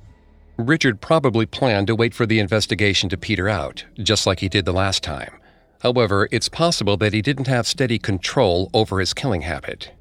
Richard 0.57 1.03
probably 1.03 1.45
planned 1.45 1.87
to 1.89 1.95
wait 1.95 2.15
for 2.15 2.25
the 2.25 2.39
investigation 2.39 3.11
to 3.11 3.19
peter 3.19 3.47
out, 3.47 3.85
just 3.99 4.27
like 4.27 4.41
he 4.41 4.49
did 4.49 4.65
the 4.65 4.73
last 4.73 5.03
time. 5.03 5.39
However, 5.83 6.29
it's 6.33 6.49
possible 6.49 6.97
that 6.97 7.13
he 7.13 7.21
didn't 7.21 7.47
have 7.47 7.67
steady 7.67 7.99
control 7.99 8.71
over 8.73 9.01
his 9.01 9.13
killing 9.13 9.43
habit. 9.43 9.93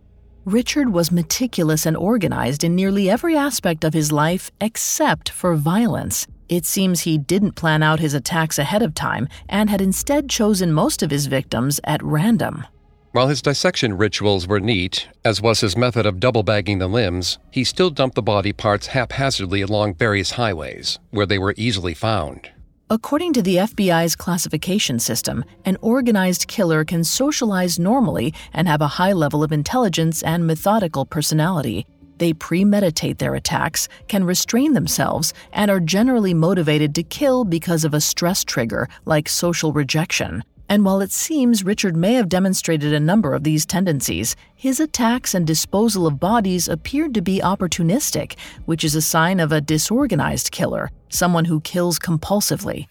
Richard 0.45 0.93
was 0.93 1.11
meticulous 1.11 1.85
and 1.85 1.97
organized 1.97 2.63
in 2.63 2.73
nearly 2.73 3.09
every 3.09 3.35
aspect 3.35 3.83
of 3.83 3.93
his 3.93 4.13
life 4.13 4.49
except 4.61 5.27
for 5.27 5.55
violence. 5.55 6.25
It 6.49 6.65
seems 6.65 7.01
he 7.01 7.17
didn't 7.17 7.53
plan 7.53 7.83
out 7.83 7.99
his 7.99 8.13
attacks 8.13 8.57
ahead 8.57 8.81
of 8.81 8.93
time 8.93 9.27
and 9.49 9.69
had 9.69 9.81
instead 9.81 10.29
chosen 10.29 10.71
most 10.71 11.03
of 11.03 11.11
his 11.11 11.25
victims 11.25 11.79
at 11.83 12.01
random. 12.01 12.65
While 13.11 13.27
his 13.27 13.41
dissection 13.41 13.97
rituals 13.97 14.47
were 14.47 14.59
neat, 14.59 15.07
as 15.25 15.41
was 15.41 15.61
his 15.61 15.75
method 15.75 16.05
of 16.05 16.19
double 16.19 16.43
bagging 16.43 16.77
the 16.77 16.87
limbs, 16.87 17.39
he 17.51 17.63
still 17.63 17.89
dumped 17.89 18.15
the 18.15 18.21
body 18.21 18.53
parts 18.53 18.87
haphazardly 18.87 19.61
along 19.61 19.95
various 19.95 20.31
highways, 20.31 20.99
where 21.09 21.25
they 21.25 21.39
were 21.39 21.55
easily 21.57 21.93
found. 21.93 22.51
According 22.89 23.33
to 23.33 23.41
the 23.41 23.55
FBI's 23.57 24.15
classification 24.15 24.99
system, 24.99 25.43
an 25.65 25.77
organized 25.81 26.47
killer 26.47 26.85
can 26.85 27.03
socialize 27.03 27.77
normally 27.77 28.33
and 28.53 28.65
have 28.67 28.81
a 28.81 28.87
high 28.87 29.11
level 29.11 29.43
of 29.43 29.51
intelligence 29.51 30.23
and 30.23 30.47
methodical 30.47 31.05
personality. 31.05 31.85
They 32.17 32.33
premeditate 32.33 33.19
their 33.19 33.35
attacks, 33.35 33.87
can 34.07 34.23
restrain 34.23 34.73
themselves, 34.73 35.33
and 35.51 35.69
are 35.69 35.79
generally 35.79 36.33
motivated 36.33 36.95
to 36.95 37.03
kill 37.03 37.45
because 37.45 37.83
of 37.83 37.93
a 37.93 38.01
stress 38.01 38.43
trigger 38.43 38.89
like 39.05 39.29
social 39.29 39.71
rejection. 39.71 40.43
And 40.69 40.83
while 40.83 40.99
it 40.99 41.13
seems 41.13 41.63
Richard 41.63 41.95
may 41.95 42.15
have 42.15 42.27
demonstrated 42.27 42.93
a 42.93 42.99
number 42.99 43.33
of 43.33 43.43
these 43.43 43.65
tendencies, 43.65 44.35
his 44.53 44.81
attacks 44.81 45.33
and 45.33 45.47
disposal 45.47 46.05
of 46.05 46.19
bodies 46.19 46.67
appeared 46.67 47.13
to 47.13 47.21
be 47.21 47.39
opportunistic, 47.39 48.37
which 48.65 48.83
is 48.83 48.93
a 48.93 49.01
sign 49.01 49.39
of 49.39 49.53
a 49.53 49.61
disorganized 49.61 50.51
killer, 50.51 50.91
someone 51.09 51.45
who 51.45 51.61
kills 51.61 51.99
compulsively. 51.99 52.87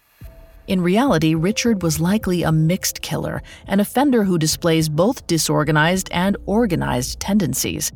In 0.67 0.81
reality, 0.81 1.35
Richard 1.35 1.83
was 1.83 1.99
likely 1.99 2.43
a 2.43 2.51
mixed 2.51 3.01
killer, 3.01 3.43
an 3.67 3.79
offender 3.79 4.23
who 4.23 4.39
displays 4.39 4.89
both 4.89 5.27
disorganized 5.27 6.09
and 6.11 6.35
organized 6.45 7.19
tendencies. 7.19 7.91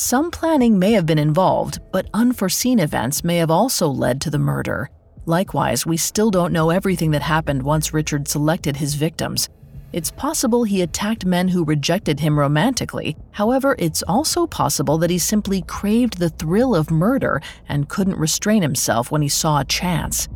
Some 0.00 0.30
planning 0.30 0.78
may 0.78 0.92
have 0.92 1.04
been 1.04 1.18
involved, 1.18 1.78
but 1.92 2.08
unforeseen 2.14 2.78
events 2.78 3.22
may 3.22 3.36
have 3.36 3.50
also 3.50 3.86
led 3.86 4.18
to 4.22 4.30
the 4.30 4.38
murder. 4.38 4.88
Likewise, 5.26 5.84
we 5.84 5.98
still 5.98 6.30
don't 6.30 6.54
know 6.54 6.70
everything 6.70 7.10
that 7.10 7.20
happened 7.20 7.62
once 7.62 7.92
Richard 7.92 8.26
selected 8.26 8.78
his 8.78 8.94
victims. 8.94 9.50
It's 9.92 10.10
possible 10.10 10.64
he 10.64 10.80
attacked 10.80 11.26
men 11.26 11.48
who 11.48 11.66
rejected 11.66 12.18
him 12.18 12.38
romantically. 12.38 13.14
However, 13.32 13.76
it's 13.78 14.02
also 14.04 14.46
possible 14.46 14.96
that 14.96 15.10
he 15.10 15.18
simply 15.18 15.60
craved 15.60 16.18
the 16.18 16.30
thrill 16.30 16.74
of 16.74 16.90
murder 16.90 17.42
and 17.68 17.90
couldn't 17.90 18.16
restrain 18.16 18.62
himself 18.62 19.10
when 19.10 19.20
he 19.20 19.28
saw 19.28 19.60
a 19.60 19.66
chance. 19.66 20.30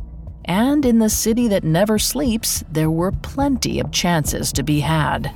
And 0.45 0.85
in 0.85 0.99
the 0.99 1.09
city 1.09 1.47
that 1.47 1.63
never 1.63 1.97
sleeps, 1.97 2.63
there 2.69 2.91
were 2.91 3.11
plenty 3.11 3.79
of 3.79 3.91
chances 3.91 4.53
to 4.53 4.61
be 4.61 4.81
had. 4.81 5.33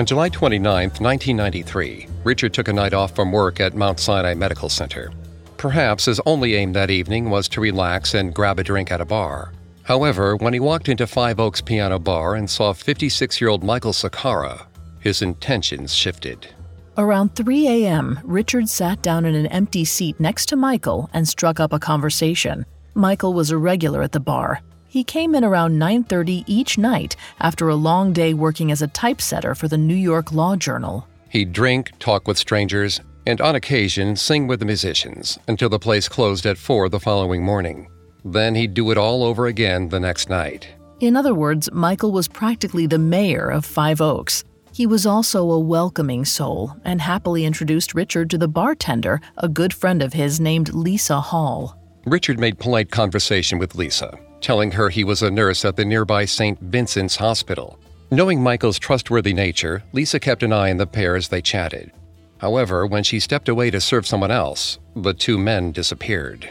On 0.00 0.06
July 0.06 0.30
29, 0.30 0.64
1993, 0.64 2.08
Richard 2.24 2.54
took 2.54 2.68
a 2.68 2.72
night 2.72 2.94
off 2.94 3.14
from 3.14 3.30
work 3.30 3.60
at 3.60 3.74
Mount 3.74 4.00
Sinai 4.00 4.32
Medical 4.32 4.70
Center. 4.70 5.12
Perhaps 5.58 6.06
his 6.06 6.18
only 6.24 6.54
aim 6.54 6.72
that 6.72 6.88
evening 6.88 7.28
was 7.28 7.50
to 7.50 7.60
relax 7.60 8.14
and 8.14 8.32
grab 8.32 8.58
a 8.58 8.64
drink 8.64 8.90
at 8.90 9.02
a 9.02 9.04
bar. 9.04 9.52
However, 9.82 10.36
when 10.36 10.54
he 10.54 10.58
walked 10.58 10.88
into 10.88 11.06
Five 11.06 11.38
Oaks 11.38 11.60
Piano 11.60 11.98
Bar 11.98 12.36
and 12.36 12.48
saw 12.48 12.72
56 12.72 13.42
year 13.42 13.50
old 13.50 13.62
Michael 13.62 13.92
Sakara, 13.92 14.64
his 15.00 15.20
intentions 15.20 15.94
shifted. 15.94 16.48
Around 16.96 17.36
3 17.36 17.68
a.m., 17.68 18.20
Richard 18.24 18.70
sat 18.70 19.02
down 19.02 19.26
in 19.26 19.34
an 19.34 19.48
empty 19.48 19.84
seat 19.84 20.18
next 20.18 20.46
to 20.46 20.56
Michael 20.56 21.10
and 21.12 21.28
struck 21.28 21.60
up 21.60 21.74
a 21.74 21.78
conversation. 21.78 22.64
Michael 22.94 23.34
was 23.34 23.50
a 23.50 23.58
regular 23.58 24.00
at 24.00 24.12
the 24.12 24.18
bar. 24.20 24.62
He 24.90 25.04
came 25.04 25.36
in 25.36 25.44
around 25.44 25.78
9:30 25.78 26.42
each 26.48 26.76
night 26.76 27.14
after 27.40 27.68
a 27.68 27.76
long 27.76 28.12
day 28.12 28.34
working 28.34 28.72
as 28.72 28.82
a 28.82 28.88
typesetter 28.88 29.54
for 29.54 29.68
the 29.68 29.78
New 29.78 29.94
York 29.94 30.32
Law 30.32 30.56
Journal. 30.56 31.06
He'd 31.28 31.52
drink, 31.52 31.92
talk 32.00 32.26
with 32.26 32.36
strangers, 32.36 33.00
and 33.24 33.40
on 33.40 33.54
occasion 33.54 34.16
sing 34.16 34.48
with 34.48 34.58
the 34.58 34.66
musicians 34.66 35.38
until 35.46 35.68
the 35.68 35.78
place 35.78 36.08
closed 36.08 36.44
at 36.44 36.58
4 36.58 36.88
the 36.88 36.98
following 36.98 37.44
morning. 37.44 37.86
Then 38.24 38.56
he'd 38.56 38.74
do 38.74 38.90
it 38.90 38.98
all 38.98 39.22
over 39.22 39.46
again 39.46 39.90
the 39.90 40.00
next 40.00 40.28
night. 40.28 40.66
In 40.98 41.14
other 41.14 41.34
words, 41.34 41.70
Michael 41.72 42.10
was 42.10 42.26
practically 42.26 42.88
the 42.88 42.98
mayor 42.98 43.48
of 43.48 43.64
Five 43.64 44.00
Oaks. 44.00 44.42
He 44.72 44.86
was 44.86 45.06
also 45.06 45.52
a 45.52 45.60
welcoming 45.60 46.24
soul 46.24 46.74
and 46.84 47.00
happily 47.00 47.44
introduced 47.44 47.94
Richard 47.94 48.28
to 48.30 48.38
the 48.38 48.48
bartender, 48.48 49.20
a 49.36 49.48
good 49.48 49.72
friend 49.72 50.02
of 50.02 50.14
his 50.14 50.40
named 50.40 50.74
Lisa 50.74 51.20
Hall. 51.20 51.76
Richard 52.06 52.40
made 52.40 52.58
polite 52.58 52.90
conversation 52.90 53.60
with 53.60 53.76
Lisa, 53.76 54.18
telling 54.40 54.72
her 54.72 54.88
he 54.88 55.04
was 55.04 55.22
a 55.22 55.30
nurse 55.30 55.64
at 55.64 55.76
the 55.76 55.84
nearby 55.84 56.24
St. 56.24 56.58
Vincent's 56.60 57.16
Hospital. 57.16 57.78
Knowing 58.10 58.42
Michael's 58.42 58.78
trustworthy 58.78 59.32
nature, 59.32 59.82
Lisa 59.92 60.18
kept 60.18 60.42
an 60.42 60.52
eye 60.52 60.70
on 60.70 60.78
the 60.78 60.86
pair 60.86 61.14
as 61.16 61.28
they 61.28 61.40
chatted. 61.40 61.92
However, 62.38 62.86
when 62.86 63.02
she 63.02 63.20
stepped 63.20 63.48
away 63.48 63.70
to 63.70 63.80
serve 63.80 64.06
someone 64.06 64.30
else, 64.30 64.78
the 64.96 65.14
two 65.14 65.38
men 65.38 65.72
disappeared. 65.72 66.48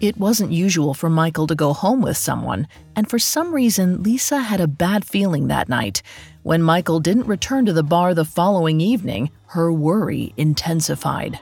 It 0.00 0.18
wasn't 0.18 0.52
usual 0.52 0.92
for 0.92 1.08
Michael 1.08 1.46
to 1.46 1.54
go 1.54 1.72
home 1.72 2.02
with 2.02 2.16
someone, 2.16 2.68
and 2.94 3.08
for 3.08 3.18
some 3.18 3.54
reason, 3.54 4.02
Lisa 4.02 4.38
had 4.38 4.60
a 4.60 4.68
bad 4.68 5.04
feeling 5.06 5.48
that 5.48 5.68
night. 5.68 6.02
When 6.42 6.62
Michael 6.62 7.00
didn't 7.00 7.26
return 7.26 7.66
to 7.66 7.72
the 7.72 7.82
bar 7.82 8.14
the 8.14 8.24
following 8.24 8.80
evening, 8.80 9.30
her 9.46 9.72
worry 9.72 10.32
intensified. 10.36 11.40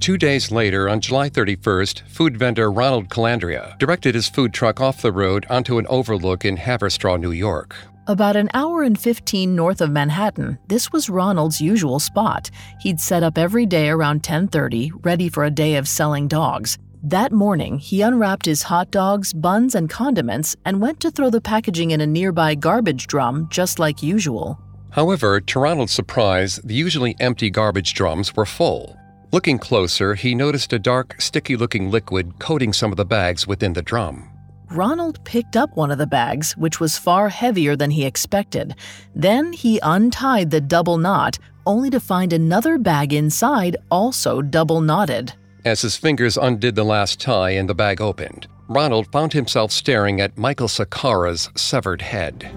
Two 0.00 0.16
days 0.16 0.50
later, 0.50 0.88
on 0.88 1.02
July 1.02 1.28
31st, 1.28 2.08
food 2.08 2.34
vendor 2.34 2.72
Ronald 2.72 3.10
Calandria 3.10 3.78
directed 3.78 4.14
his 4.14 4.30
food 4.30 4.54
truck 4.54 4.80
off 4.80 5.02
the 5.02 5.12
road 5.12 5.44
onto 5.50 5.76
an 5.76 5.86
overlook 5.88 6.46
in 6.46 6.56
Haverstraw, 6.56 7.20
New 7.20 7.32
York. 7.32 7.76
About 8.06 8.34
an 8.34 8.48
hour 8.54 8.82
and 8.82 8.98
15 8.98 9.54
north 9.54 9.82
of 9.82 9.90
Manhattan, 9.90 10.58
this 10.68 10.90
was 10.90 11.10
Ronald's 11.10 11.60
usual 11.60 12.00
spot. 12.00 12.50
He'd 12.80 12.98
set 12.98 13.22
up 13.22 13.36
every 13.36 13.66
day 13.66 13.90
around 13.90 14.22
10:30, 14.22 14.90
ready 15.02 15.28
for 15.28 15.44
a 15.44 15.50
day 15.50 15.76
of 15.76 15.86
selling 15.86 16.28
dogs. 16.28 16.78
That 17.02 17.30
morning, 17.30 17.78
he 17.78 18.00
unwrapped 18.00 18.46
his 18.46 18.62
hot 18.62 18.90
dogs, 18.90 19.34
buns, 19.34 19.74
and 19.74 19.90
condiments 19.90 20.56
and 20.64 20.80
went 20.80 21.00
to 21.00 21.10
throw 21.10 21.28
the 21.28 21.42
packaging 21.42 21.90
in 21.90 22.00
a 22.00 22.06
nearby 22.06 22.54
garbage 22.54 23.06
drum 23.06 23.48
just 23.50 23.78
like 23.78 24.02
usual. 24.02 24.58
However, 24.92 25.42
to 25.42 25.60
Ronald's 25.60 25.92
surprise, 25.92 26.56
the 26.64 26.74
usually 26.74 27.16
empty 27.20 27.50
garbage 27.50 27.92
drums 27.92 28.34
were 28.34 28.46
full. 28.46 28.96
Looking 29.32 29.60
closer, 29.60 30.16
he 30.16 30.34
noticed 30.34 30.72
a 30.72 30.78
dark, 30.78 31.20
sticky 31.20 31.56
looking 31.56 31.88
liquid 31.90 32.40
coating 32.40 32.72
some 32.72 32.90
of 32.90 32.96
the 32.96 33.04
bags 33.04 33.46
within 33.46 33.74
the 33.74 33.82
drum. 33.82 34.28
Ronald 34.70 35.24
picked 35.24 35.56
up 35.56 35.76
one 35.76 35.92
of 35.92 35.98
the 35.98 36.06
bags, 36.06 36.56
which 36.56 36.80
was 36.80 36.98
far 36.98 37.28
heavier 37.28 37.76
than 37.76 37.90
he 37.90 38.04
expected. 38.04 38.74
Then 39.14 39.52
he 39.52 39.78
untied 39.82 40.50
the 40.50 40.60
double 40.60 40.98
knot, 40.98 41.38
only 41.64 41.90
to 41.90 42.00
find 42.00 42.32
another 42.32 42.76
bag 42.78 43.12
inside 43.12 43.76
also 43.90 44.42
double 44.42 44.80
knotted. 44.80 45.32
As 45.64 45.82
his 45.82 45.96
fingers 45.96 46.36
undid 46.36 46.74
the 46.74 46.84
last 46.84 47.20
tie 47.20 47.50
and 47.50 47.68
the 47.68 47.74
bag 47.74 48.00
opened, 48.00 48.48
Ronald 48.68 49.12
found 49.12 49.32
himself 49.32 49.70
staring 49.70 50.20
at 50.20 50.38
Michael 50.38 50.68
Sakara's 50.68 51.50
severed 51.54 52.02
head. 52.02 52.50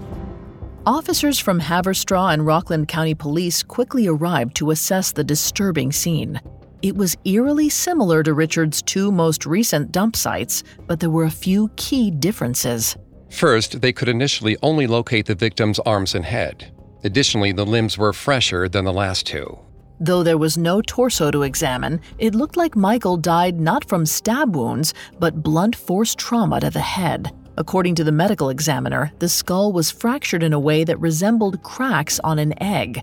Officers 0.86 1.38
from 1.38 1.60
Haverstraw 1.60 2.32
and 2.32 2.44
Rockland 2.44 2.88
County 2.88 3.14
Police 3.14 3.62
quickly 3.62 4.06
arrived 4.06 4.54
to 4.56 4.70
assess 4.70 5.12
the 5.12 5.24
disturbing 5.24 5.92
scene. 5.92 6.40
It 6.84 6.98
was 6.98 7.16
eerily 7.24 7.70
similar 7.70 8.22
to 8.22 8.34
Richard's 8.34 8.82
two 8.82 9.10
most 9.10 9.46
recent 9.46 9.90
dump 9.90 10.14
sites, 10.14 10.62
but 10.86 11.00
there 11.00 11.08
were 11.08 11.24
a 11.24 11.30
few 11.30 11.70
key 11.76 12.10
differences. 12.10 12.94
First, 13.30 13.80
they 13.80 13.90
could 13.90 14.10
initially 14.10 14.58
only 14.62 14.86
locate 14.86 15.24
the 15.24 15.34
victim's 15.34 15.78
arms 15.78 16.14
and 16.14 16.26
head. 16.26 16.74
Additionally, 17.02 17.52
the 17.52 17.64
limbs 17.64 17.96
were 17.96 18.12
fresher 18.12 18.68
than 18.68 18.84
the 18.84 18.92
last 18.92 19.26
two. 19.26 19.58
Though 19.98 20.22
there 20.22 20.36
was 20.36 20.58
no 20.58 20.82
torso 20.82 21.30
to 21.30 21.40
examine, 21.40 22.02
it 22.18 22.34
looked 22.34 22.58
like 22.58 22.76
Michael 22.76 23.16
died 23.16 23.58
not 23.58 23.88
from 23.88 24.04
stab 24.04 24.54
wounds, 24.54 24.92
but 25.18 25.42
blunt 25.42 25.74
force 25.74 26.14
trauma 26.14 26.60
to 26.60 26.68
the 26.68 26.80
head. 26.80 27.32
According 27.56 27.94
to 27.94 28.04
the 28.04 28.12
medical 28.12 28.50
examiner, 28.50 29.10
the 29.20 29.28
skull 29.30 29.72
was 29.72 29.90
fractured 29.90 30.42
in 30.42 30.52
a 30.52 30.60
way 30.60 30.84
that 30.84 31.00
resembled 31.00 31.62
cracks 31.62 32.20
on 32.22 32.38
an 32.38 32.52
egg. 32.62 33.02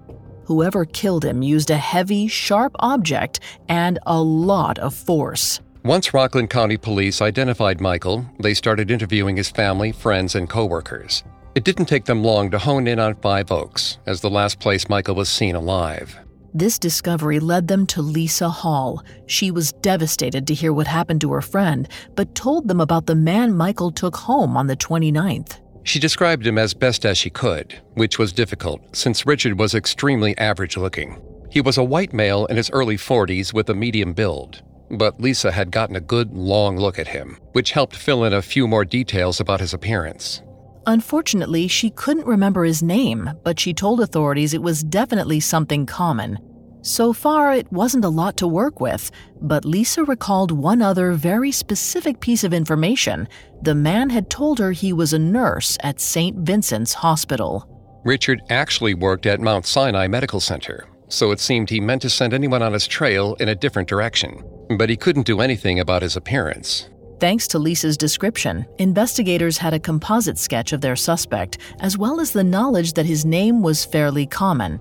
Whoever 0.51 0.83
killed 0.83 1.23
him 1.23 1.41
used 1.41 1.69
a 1.71 1.77
heavy, 1.77 2.27
sharp 2.27 2.75
object 2.79 3.39
and 3.69 3.97
a 4.05 4.21
lot 4.21 4.77
of 4.79 4.93
force. 4.93 5.61
Once 5.85 6.13
Rockland 6.13 6.49
County 6.49 6.75
Police 6.75 7.21
identified 7.21 7.79
Michael, 7.79 8.25
they 8.37 8.53
started 8.53 8.91
interviewing 8.91 9.37
his 9.37 9.49
family, 9.49 9.93
friends, 9.93 10.35
and 10.35 10.49
coworkers. 10.49 11.23
It 11.55 11.63
didn't 11.63 11.85
take 11.85 12.03
them 12.03 12.21
long 12.21 12.51
to 12.51 12.59
hone 12.59 12.85
in 12.85 12.99
on 12.99 13.15
Five 13.15 13.49
Oaks 13.49 13.97
as 14.05 14.19
the 14.19 14.29
last 14.29 14.59
place 14.59 14.89
Michael 14.89 15.15
was 15.15 15.29
seen 15.29 15.55
alive. 15.55 16.19
This 16.53 16.77
discovery 16.77 17.39
led 17.39 17.69
them 17.69 17.85
to 17.87 18.01
Lisa 18.01 18.49
Hall. 18.49 19.05
She 19.27 19.51
was 19.51 19.71
devastated 19.71 20.45
to 20.47 20.53
hear 20.53 20.73
what 20.73 20.85
happened 20.85 21.21
to 21.21 21.31
her 21.31 21.41
friend, 21.41 21.87
but 22.15 22.35
told 22.35 22.67
them 22.67 22.81
about 22.81 23.05
the 23.05 23.15
man 23.15 23.55
Michael 23.55 23.89
took 23.89 24.17
home 24.17 24.57
on 24.57 24.67
the 24.67 24.75
29th. 24.75 25.60
She 25.83 25.99
described 25.99 26.45
him 26.45 26.57
as 26.57 26.73
best 26.73 27.05
as 27.05 27.17
she 27.17 27.29
could, 27.29 27.79
which 27.93 28.19
was 28.19 28.33
difficult 28.33 28.95
since 28.95 29.25
Richard 29.25 29.57
was 29.59 29.73
extremely 29.73 30.37
average 30.37 30.77
looking. 30.77 31.21
He 31.49 31.61
was 31.61 31.77
a 31.77 31.83
white 31.83 32.13
male 32.13 32.45
in 32.45 32.57
his 32.57 32.69
early 32.71 32.97
40s 32.97 33.53
with 33.53 33.69
a 33.69 33.73
medium 33.73 34.13
build, 34.13 34.61
but 34.89 35.19
Lisa 35.19 35.51
had 35.51 35.71
gotten 35.71 35.95
a 35.95 36.01
good 36.01 36.33
long 36.33 36.77
look 36.77 36.99
at 36.99 37.07
him, 37.07 37.37
which 37.53 37.71
helped 37.71 37.95
fill 37.95 38.23
in 38.23 38.33
a 38.33 38.41
few 38.41 38.67
more 38.67 38.85
details 38.85 39.39
about 39.39 39.59
his 39.59 39.73
appearance. 39.73 40.41
Unfortunately, 40.87 41.67
she 41.67 41.89
couldn't 41.91 42.25
remember 42.25 42.63
his 42.63 42.81
name, 42.81 43.29
but 43.43 43.59
she 43.59 43.73
told 43.73 44.01
authorities 44.01 44.53
it 44.53 44.61
was 44.61 44.83
definitely 44.83 45.39
something 45.39 45.85
common. 45.85 46.39
So 46.83 47.13
far, 47.13 47.53
it 47.53 47.71
wasn't 47.71 48.05
a 48.05 48.09
lot 48.09 48.37
to 48.37 48.47
work 48.47 48.81
with, 48.81 49.11
but 49.39 49.65
Lisa 49.65 50.03
recalled 50.03 50.51
one 50.51 50.81
other 50.81 51.11
very 51.11 51.51
specific 51.51 52.19
piece 52.19 52.43
of 52.43 52.53
information. 52.53 53.27
The 53.61 53.75
man 53.75 54.09
had 54.09 54.31
told 54.31 54.57
her 54.57 54.71
he 54.71 54.91
was 54.91 55.13
a 55.13 55.19
nurse 55.19 55.77
at 55.83 55.99
St. 55.99 56.37
Vincent's 56.39 56.95
Hospital. 56.95 57.67
Richard 58.03 58.41
actually 58.49 58.95
worked 58.95 59.27
at 59.27 59.39
Mount 59.39 59.67
Sinai 59.67 60.07
Medical 60.07 60.39
Center, 60.39 60.87
so 61.07 61.29
it 61.29 61.39
seemed 61.39 61.69
he 61.69 61.79
meant 61.79 62.01
to 62.01 62.09
send 62.09 62.33
anyone 62.33 62.63
on 62.63 62.73
his 62.73 62.87
trail 62.87 63.35
in 63.35 63.49
a 63.49 63.55
different 63.55 63.87
direction. 63.87 64.43
But 64.75 64.89
he 64.89 64.97
couldn't 64.97 65.27
do 65.27 65.39
anything 65.39 65.79
about 65.79 66.01
his 66.01 66.15
appearance. 66.15 66.89
Thanks 67.19 67.47
to 67.49 67.59
Lisa's 67.59 67.97
description, 67.97 68.65
investigators 68.79 69.59
had 69.59 69.75
a 69.75 69.79
composite 69.79 70.39
sketch 70.39 70.73
of 70.73 70.81
their 70.81 70.95
suspect, 70.95 71.59
as 71.79 71.95
well 71.95 72.19
as 72.19 72.31
the 72.31 72.43
knowledge 72.43 72.93
that 72.93 73.05
his 73.05 73.23
name 73.23 73.61
was 73.61 73.85
fairly 73.85 74.25
common. 74.25 74.79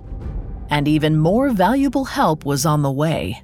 And 0.70 0.88
even 0.88 1.18
more 1.18 1.50
valuable 1.50 2.06
help 2.06 2.46
was 2.46 2.64
on 2.64 2.82
the 2.82 2.90
way. 2.90 3.42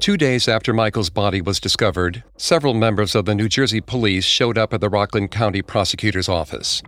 Two 0.00 0.16
days 0.16 0.48
after 0.48 0.72
Michael's 0.72 1.10
body 1.10 1.42
was 1.42 1.60
discovered, 1.60 2.24
several 2.38 2.72
members 2.72 3.14
of 3.14 3.26
the 3.26 3.34
New 3.34 3.50
Jersey 3.50 3.82
police 3.82 4.24
showed 4.24 4.56
up 4.56 4.72
at 4.72 4.80
the 4.80 4.88
Rockland 4.88 5.30
County 5.30 5.60
prosecutor's 5.60 6.28
office. 6.28 6.82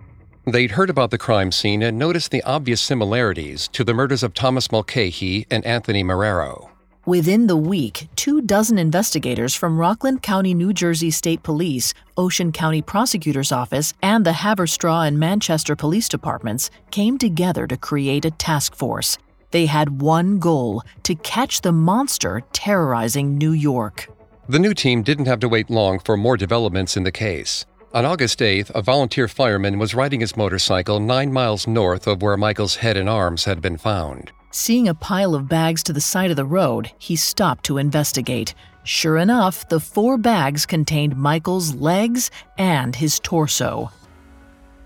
They'd 0.46 0.72
heard 0.72 0.88
about 0.88 1.10
the 1.10 1.18
crime 1.18 1.52
scene 1.52 1.82
and 1.82 1.98
noticed 1.98 2.30
the 2.30 2.42
obvious 2.42 2.80
similarities 2.80 3.68
to 3.68 3.84
the 3.84 3.94
murders 3.94 4.22
of 4.22 4.32
Thomas 4.32 4.72
Mulcahy 4.72 5.46
and 5.50 5.64
Anthony 5.66 6.02
Marrero. 6.02 6.71
Within 7.04 7.48
the 7.48 7.56
week, 7.56 8.06
two 8.14 8.40
dozen 8.40 8.78
investigators 8.78 9.56
from 9.56 9.76
Rockland 9.76 10.22
County, 10.22 10.54
New 10.54 10.72
Jersey 10.72 11.10
State 11.10 11.42
Police, 11.42 11.92
Ocean 12.16 12.52
County 12.52 12.80
Prosecutor's 12.80 13.50
Office, 13.50 13.92
and 14.00 14.24
the 14.24 14.30
Haverstraw 14.30 15.08
and 15.08 15.18
Manchester 15.18 15.74
Police 15.74 16.08
Departments 16.08 16.70
came 16.92 17.18
together 17.18 17.66
to 17.66 17.76
create 17.76 18.24
a 18.24 18.30
task 18.30 18.76
force. 18.76 19.18
They 19.50 19.66
had 19.66 20.00
one 20.00 20.38
goal 20.38 20.84
to 21.02 21.16
catch 21.16 21.62
the 21.62 21.72
monster 21.72 22.44
terrorizing 22.52 23.36
New 23.36 23.50
York. 23.50 24.08
The 24.48 24.60
new 24.60 24.72
team 24.72 25.02
didn't 25.02 25.26
have 25.26 25.40
to 25.40 25.48
wait 25.48 25.70
long 25.70 25.98
for 25.98 26.16
more 26.16 26.36
developments 26.36 26.96
in 26.96 27.02
the 27.02 27.10
case. 27.10 27.66
On 27.92 28.04
August 28.04 28.38
8th, 28.38 28.70
a 28.76 28.80
volunteer 28.80 29.26
fireman 29.26 29.80
was 29.80 29.92
riding 29.92 30.20
his 30.20 30.36
motorcycle 30.36 31.00
nine 31.00 31.32
miles 31.32 31.66
north 31.66 32.06
of 32.06 32.22
where 32.22 32.36
Michael's 32.36 32.76
head 32.76 32.96
and 32.96 33.08
arms 33.08 33.44
had 33.44 33.60
been 33.60 33.76
found. 33.76 34.30
Seeing 34.54 34.86
a 34.86 34.94
pile 34.94 35.34
of 35.34 35.48
bags 35.48 35.82
to 35.84 35.94
the 35.94 36.00
side 36.02 36.30
of 36.30 36.36
the 36.36 36.44
road, 36.44 36.92
he 36.98 37.16
stopped 37.16 37.64
to 37.64 37.78
investigate. 37.78 38.54
Sure 38.84 39.16
enough, 39.16 39.66
the 39.70 39.80
four 39.80 40.18
bags 40.18 40.66
contained 40.66 41.16
Michael's 41.16 41.74
legs 41.74 42.30
and 42.58 42.94
his 42.94 43.18
torso. 43.18 43.90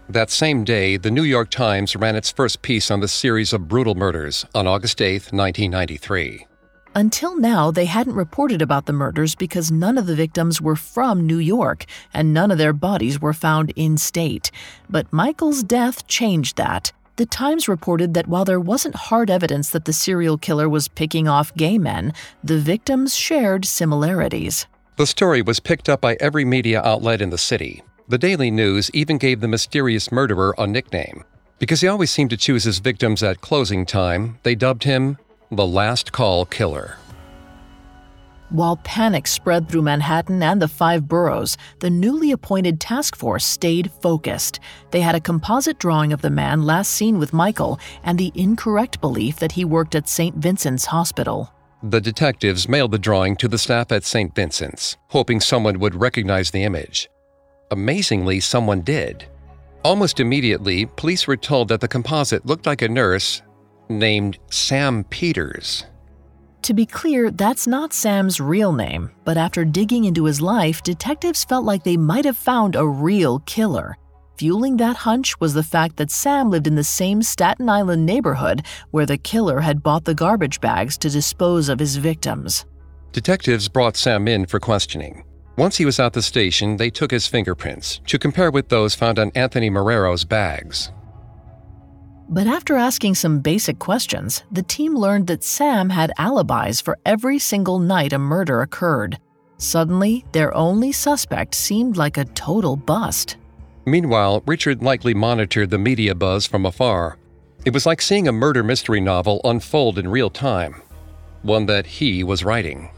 That 0.08 0.30
same 0.30 0.62
day, 0.62 0.96
the 0.96 1.10
New 1.10 1.24
York 1.24 1.50
Times 1.50 1.96
ran 1.96 2.14
its 2.14 2.30
first 2.30 2.62
piece 2.62 2.92
on 2.92 3.00
the 3.00 3.08
series 3.08 3.52
of 3.52 3.66
brutal 3.66 3.96
murders 3.96 4.46
on 4.54 4.68
August 4.68 5.02
8, 5.02 5.32
1993. 5.32 6.46
Until 6.94 7.36
now, 7.36 7.72
they 7.72 7.86
hadn't 7.86 8.14
reported 8.14 8.62
about 8.62 8.86
the 8.86 8.92
murders 8.92 9.34
because 9.34 9.72
none 9.72 9.98
of 9.98 10.06
the 10.06 10.14
victims 10.14 10.60
were 10.60 10.76
from 10.76 11.26
New 11.26 11.38
York 11.38 11.86
and 12.14 12.32
none 12.32 12.52
of 12.52 12.58
their 12.58 12.72
bodies 12.72 13.20
were 13.20 13.34
found 13.34 13.72
in 13.74 13.98
state. 13.98 14.52
But 14.88 15.12
Michael's 15.12 15.64
death 15.64 16.06
changed 16.06 16.56
that. 16.56 16.92
The 17.16 17.24
Times 17.24 17.66
reported 17.66 18.12
that 18.12 18.26
while 18.26 18.44
there 18.44 18.60
wasn't 18.60 18.94
hard 18.94 19.30
evidence 19.30 19.70
that 19.70 19.86
the 19.86 19.94
serial 19.94 20.36
killer 20.36 20.68
was 20.68 20.86
picking 20.86 21.26
off 21.26 21.54
gay 21.54 21.78
men, 21.78 22.12
the 22.44 22.58
victims 22.58 23.16
shared 23.16 23.64
similarities. 23.64 24.66
The 24.96 25.06
story 25.06 25.40
was 25.40 25.58
picked 25.58 25.88
up 25.88 26.02
by 26.02 26.18
every 26.20 26.44
media 26.44 26.82
outlet 26.82 27.22
in 27.22 27.30
the 27.30 27.38
city. 27.38 27.82
The 28.06 28.18
Daily 28.18 28.50
News 28.50 28.90
even 28.92 29.16
gave 29.16 29.40
the 29.40 29.48
mysterious 29.48 30.12
murderer 30.12 30.54
a 30.58 30.66
nickname. 30.66 31.24
Because 31.58 31.80
he 31.80 31.88
always 31.88 32.10
seemed 32.10 32.30
to 32.30 32.36
choose 32.36 32.64
his 32.64 32.80
victims 32.80 33.22
at 33.22 33.40
closing 33.40 33.86
time, 33.86 34.38
they 34.42 34.54
dubbed 34.54 34.84
him 34.84 35.16
the 35.50 35.66
Last 35.66 36.12
Call 36.12 36.44
Killer. 36.44 36.98
While 38.50 38.76
panic 38.84 39.26
spread 39.26 39.68
through 39.68 39.82
Manhattan 39.82 40.40
and 40.40 40.62
the 40.62 40.68
five 40.68 41.08
boroughs, 41.08 41.56
the 41.80 41.90
newly 41.90 42.30
appointed 42.30 42.80
task 42.80 43.16
force 43.16 43.44
stayed 43.44 43.90
focused. 43.90 44.60
They 44.92 45.00
had 45.00 45.16
a 45.16 45.20
composite 45.20 45.80
drawing 45.80 46.12
of 46.12 46.22
the 46.22 46.30
man 46.30 46.62
last 46.62 46.92
seen 46.92 47.18
with 47.18 47.32
Michael 47.32 47.80
and 48.04 48.18
the 48.18 48.30
incorrect 48.36 49.00
belief 49.00 49.36
that 49.40 49.52
he 49.52 49.64
worked 49.64 49.96
at 49.96 50.08
St. 50.08 50.36
Vincent's 50.36 50.84
Hospital. 50.84 51.52
The 51.82 52.00
detectives 52.00 52.68
mailed 52.68 52.92
the 52.92 52.98
drawing 52.98 53.34
to 53.36 53.48
the 53.48 53.58
staff 53.58 53.90
at 53.90 54.04
St. 54.04 54.32
Vincent's, 54.34 54.96
hoping 55.08 55.40
someone 55.40 55.80
would 55.80 55.96
recognize 55.96 56.52
the 56.52 56.62
image. 56.62 57.08
Amazingly, 57.72 58.38
someone 58.38 58.82
did. 58.82 59.26
Almost 59.84 60.20
immediately, 60.20 60.86
police 60.86 61.26
were 61.26 61.36
told 61.36 61.68
that 61.68 61.80
the 61.80 61.88
composite 61.88 62.46
looked 62.46 62.66
like 62.66 62.82
a 62.82 62.88
nurse 62.88 63.42
named 63.88 64.38
Sam 64.50 65.04
Peters. 65.04 65.84
To 66.62 66.74
be 66.74 66.86
clear, 66.86 67.30
that's 67.30 67.66
not 67.66 67.92
Sam's 67.92 68.40
real 68.40 68.72
name, 68.72 69.10
but 69.24 69.36
after 69.36 69.64
digging 69.64 70.04
into 70.04 70.24
his 70.24 70.40
life, 70.40 70.82
detectives 70.82 71.44
felt 71.44 71.64
like 71.64 71.84
they 71.84 71.96
might 71.96 72.24
have 72.24 72.36
found 72.36 72.74
a 72.74 72.86
real 72.86 73.38
killer. 73.40 73.96
Fueling 74.38 74.76
that 74.76 74.96
hunch 74.96 75.38
was 75.40 75.54
the 75.54 75.62
fact 75.62 75.96
that 75.96 76.10
Sam 76.10 76.50
lived 76.50 76.66
in 76.66 76.74
the 76.74 76.84
same 76.84 77.22
Staten 77.22 77.70
Island 77.70 78.04
neighborhood 78.04 78.66
where 78.90 79.06
the 79.06 79.16
killer 79.16 79.60
had 79.60 79.82
bought 79.82 80.04
the 80.04 80.14
garbage 80.14 80.60
bags 80.60 80.98
to 80.98 81.08
dispose 81.08 81.68
of 81.68 81.78
his 81.78 81.96
victims. 81.96 82.66
Detectives 83.12 83.68
brought 83.68 83.96
Sam 83.96 84.28
in 84.28 84.44
for 84.44 84.60
questioning. 84.60 85.24
Once 85.56 85.78
he 85.78 85.86
was 85.86 85.98
at 85.98 86.12
the 86.12 86.20
station, 86.20 86.76
they 86.76 86.90
took 86.90 87.10
his 87.10 87.26
fingerprints 87.26 88.02
to 88.06 88.18
compare 88.18 88.50
with 88.50 88.68
those 88.68 88.94
found 88.94 89.18
on 89.18 89.32
Anthony 89.34 89.70
Marrero's 89.70 90.24
bags. 90.24 90.92
But 92.28 92.46
after 92.48 92.74
asking 92.76 93.14
some 93.14 93.40
basic 93.40 93.78
questions, 93.78 94.42
the 94.50 94.62
team 94.62 94.96
learned 94.96 95.28
that 95.28 95.44
Sam 95.44 95.90
had 95.90 96.12
alibis 96.18 96.80
for 96.80 96.98
every 97.06 97.38
single 97.38 97.78
night 97.78 98.12
a 98.12 98.18
murder 98.18 98.62
occurred. 98.62 99.18
Suddenly, 99.58 100.24
their 100.32 100.54
only 100.54 100.92
suspect 100.92 101.54
seemed 101.54 101.96
like 101.96 102.18
a 102.18 102.24
total 102.24 102.76
bust. 102.76 103.36
Meanwhile, 103.86 104.42
Richard 104.46 104.82
likely 104.82 105.14
monitored 105.14 105.70
the 105.70 105.78
media 105.78 106.14
buzz 106.14 106.46
from 106.46 106.66
afar. 106.66 107.16
It 107.64 107.72
was 107.72 107.86
like 107.86 108.02
seeing 108.02 108.26
a 108.26 108.32
murder 108.32 108.64
mystery 108.64 109.00
novel 109.00 109.40
unfold 109.44 109.98
in 109.98 110.08
real 110.08 110.30
time, 110.30 110.82
one 111.42 111.66
that 111.66 111.86
he 111.86 112.24
was 112.24 112.44
writing. 112.44 112.90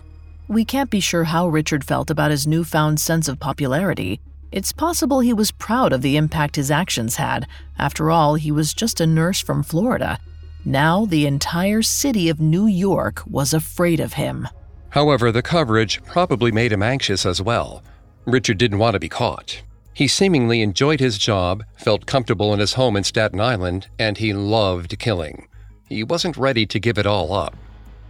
We 0.49 0.65
can't 0.65 0.89
be 0.89 1.01
sure 1.01 1.25
how 1.25 1.49
Richard 1.49 1.85
felt 1.85 2.11
about 2.11 2.31
his 2.31 2.47
newfound 2.47 2.99
sense 2.99 3.29
of 3.29 3.39
popularity. 3.39 4.21
It's 4.51 4.73
possible 4.73 5.21
he 5.21 5.35
was 5.35 5.51
proud 5.51 5.93
of 5.93 6.01
the 6.01 6.17
impact 6.17 6.57
his 6.57 6.71
actions 6.71 7.17
had. 7.17 7.47
After 7.79 8.11
all, 8.11 8.37
he 8.37 8.51
was 8.51 8.73
just 8.73 9.01
a 9.01 9.07
nurse 9.07 9.41
from 9.41 9.63
Florida. 9.63 10.19
Now 10.65 11.05
the 11.05 11.27
entire 11.27 11.83
city 11.83 12.29
of 12.29 12.41
New 12.41 12.67
York 12.67 13.23
was 13.27 13.53
afraid 13.53 14.01
of 14.01 14.15
him. 14.15 14.49
However, 14.91 15.31
the 15.31 15.43
coverage 15.43 16.03
probably 16.05 16.51
made 16.51 16.73
him 16.73 16.83
anxious 16.83 17.27
as 17.27 17.43
well. 17.43 17.83
Richard 18.25 18.59
didn't 18.59 18.79
want 18.79 18.95
to 18.95 19.01
be 19.01 19.09
caught. 19.09 19.63
He 19.93 20.09
seemingly 20.09 20.63
enjoyed 20.63 21.01
his 21.01 21.19
job, 21.19 21.65
felt 21.77 22.07
comfortable 22.07 22.55
in 22.55 22.61
his 22.61 22.75
home 22.75 22.97
in 22.97 23.05
Staten 23.05 23.41
Island, 23.41 23.89
and 23.99 24.17
he 24.17 24.33
loved 24.33 24.99
killing. 24.99 25.47
He 25.89 26.05
wasn't 26.05 26.37
ready 26.37 26.67
to 26.67 26.79
give 26.79 26.99
it 26.99 27.07
all 27.07 27.33
up. 27.33 27.57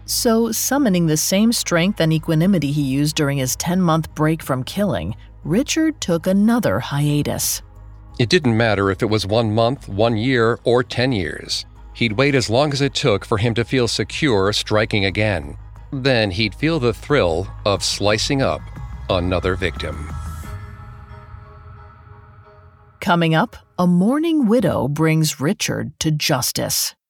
So, 0.04 0.52
summoning 0.52 1.06
the 1.06 1.16
same 1.16 1.52
strength 1.52 2.00
and 2.00 2.12
equanimity 2.12 2.72
he 2.72 2.82
used 2.82 3.16
during 3.16 3.38
his 3.38 3.56
10 3.56 3.80
month 3.80 4.14
break 4.14 4.42
from 4.42 4.64
killing, 4.64 5.14
Richard 5.48 5.98
took 6.02 6.26
another 6.26 6.78
hiatus. 6.78 7.62
It 8.18 8.28
didn't 8.28 8.54
matter 8.54 8.90
if 8.90 9.02
it 9.02 9.08
was 9.08 9.26
one 9.26 9.54
month, 9.54 9.88
one 9.88 10.14
year, 10.18 10.60
or 10.64 10.84
10 10.84 11.10
years. 11.12 11.64
He'd 11.94 12.12
wait 12.12 12.34
as 12.34 12.50
long 12.50 12.70
as 12.74 12.82
it 12.82 12.92
took 12.92 13.24
for 13.24 13.38
him 13.38 13.54
to 13.54 13.64
feel 13.64 13.88
secure 13.88 14.52
striking 14.52 15.06
again. 15.06 15.56
Then 15.90 16.30
he'd 16.30 16.54
feel 16.54 16.78
the 16.78 16.92
thrill 16.92 17.48
of 17.64 17.82
slicing 17.82 18.42
up 18.42 18.60
another 19.08 19.54
victim. 19.54 20.10
Coming 23.00 23.34
up, 23.34 23.56
a 23.78 23.86
mourning 23.86 24.48
widow 24.48 24.86
brings 24.86 25.40
Richard 25.40 25.98
to 26.00 26.10
justice. 26.10 26.94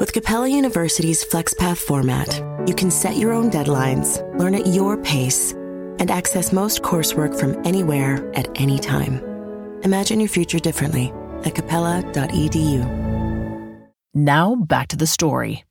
With 0.00 0.12
Capella 0.14 0.48
University's 0.48 1.22
FlexPath 1.24 1.76
format, 1.76 2.42
you 2.66 2.74
can 2.74 2.90
set 2.90 3.16
your 3.16 3.32
own 3.32 3.50
deadlines, 3.50 4.20
learn 4.38 4.54
at 4.54 4.66
your 4.66 4.96
pace, 4.96 5.52
and 5.52 6.10
access 6.10 6.52
most 6.52 6.82
coursework 6.82 7.38
from 7.38 7.60
anywhere 7.66 8.32
at 8.34 8.48
any 8.60 8.78
time. 8.78 9.20
Imagine 9.82 10.18
your 10.18 10.30
future 10.30 10.58
differently 10.58 11.12
at 11.44 11.54
capella.edu. 11.54 12.80
Now, 14.14 14.54
back 14.54 14.88
to 14.88 14.96
the 14.96 15.06
story. 15.06 15.64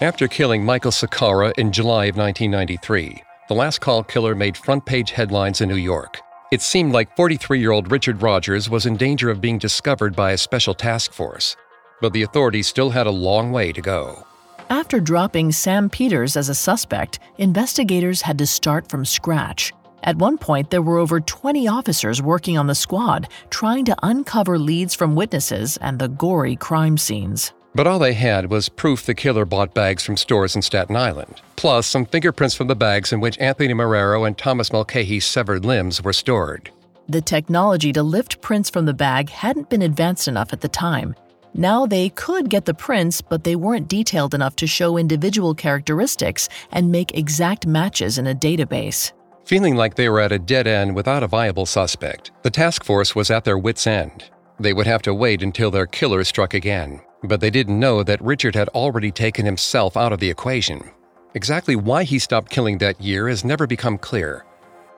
After 0.00 0.28
killing 0.28 0.64
Michael 0.64 0.92
Sakara 0.92 1.52
in 1.58 1.72
July 1.72 2.04
of 2.06 2.16
1993, 2.16 3.22
the 3.48 3.54
last 3.54 3.80
call 3.80 4.04
killer 4.04 4.36
made 4.36 4.56
front 4.56 4.86
page 4.86 5.10
headlines 5.10 5.60
in 5.60 5.68
New 5.68 5.76
York. 5.76 6.20
It 6.50 6.62
seemed 6.62 6.92
like 6.92 7.14
43 7.14 7.60
year 7.60 7.72
old 7.72 7.90
Richard 7.90 8.22
Rogers 8.22 8.70
was 8.70 8.86
in 8.86 8.96
danger 8.96 9.28
of 9.28 9.40
being 9.40 9.58
discovered 9.58 10.16
by 10.16 10.32
a 10.32 10.38
special 10.38 10.72
task 10.72 11.12
force, 11.12 11.54
but 12.00 12.14
the 12.14 12.22
authorities 12.22 12.66
still 12.66 12.88
had 12.88 13.06
a 13.06 13.10
long 13.10 13.52
way 13.52 13.70
to 13.70 13.82
go. 13.82 14.24
After 14.70 14.98
dropping 14.98 15.52
Sam 15.52 15.90
Peters 15.90 16.38
as 16.38 16.48
a 16.48 16.54
suspect, 16.54 17.18
investigators 17.36 18.22
had 18.22 18.38
to 18.38 18.46
start 18.46 18.88
from 18.88 19.04
scratch. 19.04 19.74
At 20.02 20.16
one 20.16 20.38
point, 20.38 20.70
there 20.70 20.80
were 20.80 20.96
over 20.96 21.20
20 21.20 21.68
officers 21.68 22.22
working 22.22 22.56
on 22.56 22.66
the 22.66 22.74
squad, 22.74 23.28
trying 23.50 23.84
to 23.84 23.96
uncover 24.02 24.58
leads 24.58 24.94
from 24.94 25.14
witnesses 25.14 25.76
and 25.78 25.98
the 25.98 26.08
gory 26.08 26.56
crime 26.56 26.96
scenes. 26.96 27.52
But 27.78 27.86
all 27.86 28.00
they 28.00 28.14
had 28.14 28.50
was 28.50 28.68
proof 28.68 29.06
the 29.06 29.14
killer 29.14 29.44
bought 29.44 29.72
bags 29.72 30.02
from 30.02 30.16
stores 30.16 30.56
in 30.56 30.62
Staten 30.62 30.96
Island, 30.96 31.40
plus 31.54 31.86
some 31.86 32.06
fingerprints 32.06 32.56
from 32.56 32.66
the 32.66 32.74
bags 32.74 33.12
in 33.12 33.20
which 33.20 33.38
Anthony 33.38 33.72
Marrero 33.72 34.26
and 34.26 34.36
Thomas 34.36 34.72
Mulcahy's 34.72 35.24
severed 35.24 35.64
limbs 35.64 36.02
were 36.02 36.12
stored. 36.12 36.72
The 37.08 37.20
technology 37.20 37.92
to 37.92 38.02
lift 38.02 38.40
prints 38.40 38.68
from 38.68 38.86
the 38.86 38.94
bag 38.94 39.30
hadn't 39.30 39.70
been 39.70 39.82
advanced 39.82 40.26
enough 40.26 40.52
at 40.52 40.60
the 40.60 40.66
time. 40.66 41.14
Now 41.54 41.86
they 41.86 42.08
could 42.08 42.50
get 42.50 42.64
the 42.64 42.74
prints, 42.74 43.20
but 43.20 43.44
they 43.44 43.54
weren't 43.54 43.86
detailed 43.86 44.34
enough 44.34 44.56
to 44.56 44.66
show 44.66 44.96
individual 44.96 45.54
characteristics 45.54 46.48
and 46.72 46.90
make 46.90 47.16
exact 47.16 47.64
matches 47.64 48.18
in 48.18 48.26
a 48.26 48.34
database. 48.34 49.12
Feeling 49.44 49.76
like 49.76 49.94
they 49.94 50.08
were 50.08 50.18
at 50.18 50.32
a 50.32 50.38
dead 50.40 50.66
end 50.66 50.96
without 50.96 51.22
a 51.22 51.28
viable 51.28 51.64
suspect, 51.64 52.32
the 52.42 52.50
task 52.50 52.82
force 52.82 53.14
was 53.14 53.30
at 53.30 53.44
their 53.44 53.56
wits' 53.56 53.86
end. 53.86 54.24
They 54.58 54.72
would 54.72 54.88
have 54.88 55.02
to 55.02 55.14
wait 55.14 55.44
until 55.44 55.70
their 55.70 55.86
killer 55.86 56.24
struck 56.24 56.54
again. 56.54 57.02
But 57.22 57.40
they 57.40 57.50
didn't 57.50 57.80
know 57.80 58.02
that 58.02 58.22
Richard 58.22 58.54
had 58.54 58.68
already 58.70 59.10
taken 59.10 59.44
himself 59.44 59.96
out 59.96 60.12
of 60.12 60.20
the 60.20 60.30
equation. 60.30 60.90
Exactly 61.34 61.76
why 61.76 62.04
he 62.04 62.18
stopped 62.18 62.50
killing 62.50 62.78
that 62.78 63.00
year 63.00 63.28
has 63.28 63.44
never 63.44 63.66
become 63.66 63.98
clear, 63.98 64.44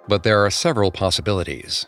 but 0.06 0.22
there 0.22 0.44
are 0.44 0.50
several 0.50 0.90
possibilities. 0.90 1.86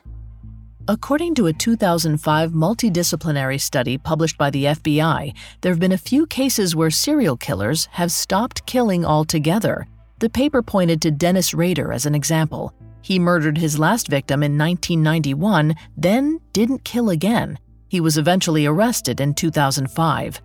According 0.89 1.37
to 1.37 1.47
a 1.47 1.53
2005 1.53 2.51
multidisciplinary 2.51 3.61
study 3.61 3.99
published 3.99 4.37
by 4.37 4.51
the 4.51 4.65
FBI, 4.65 5.33
there 5.61 5.71
have 5.71 5.79
been 5.79 5.93
a 5.93 5.99
few 5.99 6.27
cases 6.27 6.75
where 6.75 6.91
serial 6.91 7.37
killers 7.37 7.87
have 7.93 8.11
stopped 8.11 8.67
killing 8.67 9.05
altogether. 9.05 9.87
The 10.19 10.29
paper 10.29 10.61
pointed 10.61 11.01
to 11.03 11.13
Dennis 11.13 11.55
Rader 11.55 11.93
as 11.93 12.05
an 12.05 12.17
example. 12.17 12.75
He 13.01 13.21
murdered 13.21 13.59
his 13.59 13.79
last 13.79 14.09
victim 14.09 14.43
in 14.43 14.59
1991, 14.59 15.75
then 15.97 16.41
didn't 16.53 16.85
kill 16.85 17.11
again. 17.11 17.59
He 17.93 18.01
was 18.01 18.17
eventually 18.17 18.65
arrested 18.65 19.21
in 19.21 19.35
2005. 19.35 20.41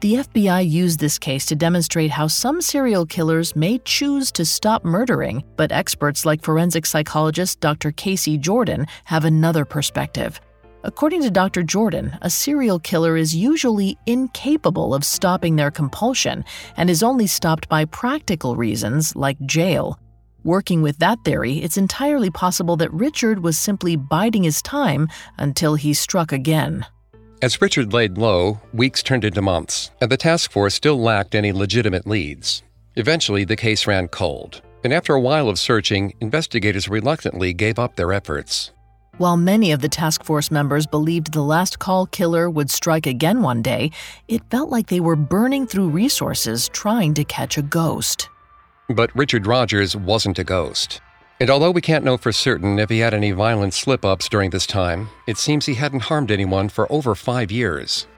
The 0.00 0.16
FBI 0.16 0.68
used 0.68 1.00
this 1.00 1.18
case 1.18 1.46
to 1.46 1.56
demonstrate 1.56 2.10
how 2.10 2.26
some 2.26 2.60
serial 2.60 3.06
killers 3.06 3.56
may 3.56 3.78
choose 3.86 4.30
to 4.32 4.44
stop 4.44 4.84
murdering, 4.84 5.42
but 5.56 5.72
experts 5.72 6.26
like 6.26 6.42
forensic 6.42 6.84
psychologist 6.84 7.58
Dr. 7.60 7.90
Casey 7.92 8.36
Jordan 8.36 8.86
have 9.04 9.24
another 9.24 9.64
perspective. 9.64 10.42
According 10.84 11.22
to 11.22 11.30
Dr. 11.30 11.62
Jordan, 11.62 12.18
a 12.20 12.28
serial 12.28 12.78
killer 12.78 13.16
is 13.16 13.34
usually 13.34 13.96
incapable 14.04 14.92
of 14.92 15.02
stopping 15.02 15.56
their 15.56 15.70
compulsion 15.70 16.44
and 16.76 16.90
is 16.90 17.02
only 17.02 17.26
stopped 17.26 17.66
by 17.70 17.86
practical 17.86 18.56
reasons 18.56 19.16
like 19.16 19.40
jail. 19.46 19.98
Working 20.44 20.80
with 20.80 20.98
that 21.00 21.22
theory, 21.22 21.58
it's 21.58 21.76
entirely 21.76 22.30
possible 22.30 22.76
that 22.76 22.92
Richard 22.94 23.42
was 23.42 23.58
simply 23.58 23.94
biding 23.94 24.44
his 24.44 24.62
time 24.62 25.08
until 25.36 25.74
he 25.74 25.92
struck 25.92 26.32
again. 26.32 26.86
As 27.42 27.60
Richard 27.60 27.92
laid 27.92 28.16
low, 28.16 28.58
weeks 28.72 29.02
turned 29.02 29.24
into 29.24 29.42
months, 29.42 29.90
and 30.00 30.10
the 30.10 30.16
task 30.16 30.50
force 30.50 30.74
still 30.74 30.98
lacked 30.98 31.34
any 31.34 31.52
legitimate 31.52 32.06
leads. 32.06 32.62
Eventually, 32.96 33.44
the 33.44 33.56
case 33.56 33.86
ran 33.86 34.08
cold, 34.08 34.62
and 34.82 34.94
after 34.94 35.14
a 35.14 35.20
while 35.20 35.48
of 35.48 35.58
searching, 35.58 36.14
investigators 36.20 36.88
reluctantly 36.88 37.52
gave 37.52 37.78
up 37.78 37.96
their 37.96 38.12
efforts. 38.12 38.72
While 39.18 39.36
many 39.36 39.72
of 39.72 39.82
the 39.82 39.88
task 39.90 40.24
force 40.24 40.50
members 40.50 40.86
believed 40.86 41.34
the 41.34 41.42
last 41.42 41.78
call 41.78 42.06
killer 42.06 42.48
would 42.48 42.70
strike 42.70 43.06
again 43.06 43.42
one 43.42 43.60
day, 43.60 43.90
it 44.26 44.40
felt 44.50 44.70
like 44.70 44.86
they 44.86 45.00
were 45.00 45.16
burning 45.16 45.66
through 45.66 45.90
resources 45.90 46.70
trying 46.70 47.12
to 47.14 47.24
catch 47.24 47.58
a 47.58 47.62
ghost. 47.62 48.30
But 48.90 49.14
Richard 49.14 49.46
Rogers 49.46 49.94
wasn't 49.94 50.40
a 50.40 50.44
ghost. 50.44 51.00
And 51.38 51.48
although 51.48 51.70
we 51.70 51.80
can't 51.80 52.04
know 52.04 52.16
for 52.16 52.32
certain 52.32 52.80
if 52.80 52.90
he 52.90 52.98
had 52.98 53.14
any 53.14 53.30
violent 53.30 53.72
slip 53.72 54.04
ups 54.04 54.28
during 54.28 54.50
this 54.50 54.66
time, 54.66 55.08
it 55.28 55.38
seems 55.38 55.64
he 55.64 55.74
hadn't 55.74 56.02
harmed 56.02 56.32
anyone 56.32 56.68
for 56.68 56.90
over 56.90 57.14
five 57.14 57.52
years. 57.52 58.08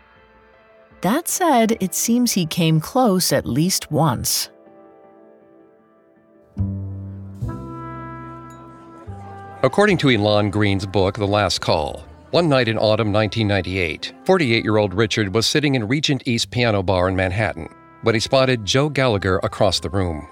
That 1.03 1.29
said, 1.29 1.77
it 1.81 1.95
seems 1.95 2.33
he 2.33 2.47
came 2.47 2.81
close 2.81 3.33
at 3.33 3.45
least 3.45 3.91
once. 3.93 4.49
According 9.63 9.99
to 9.99 10.11
Elon 10.11 10.51
Green's 10.51 10.87
book, 10.87 11.19
The 11.19 11.27
Last 11.27 11.61
Call, 11.61 12.03
one 12.31 12.49
night 12.49 12.67
in 12.67 12.79
autumn 12.79 13.13
1998, 13.13 14.15
48 14.25 14.65
year 14.65 14.79
old 14.79 14.95
Richard 14.95 15.35
was 15.35 15.47
sitting 15.47 15.75
in 15.75 15.87
Regent 15.87 16.27
East 16.27 16.51
Piano 16.51 16.83
Bar 16.83 17.11
in 17.11 17.17
Manhattan 17.17 17.69
when 18.03 18.15
he 18.15 18.21
spotted 18.21 18.65
Joe 18.65 18.89
Gallagher 18.89 19.39
across 19.43 19.79
the 19.79 19.91
room. 19.91 20.27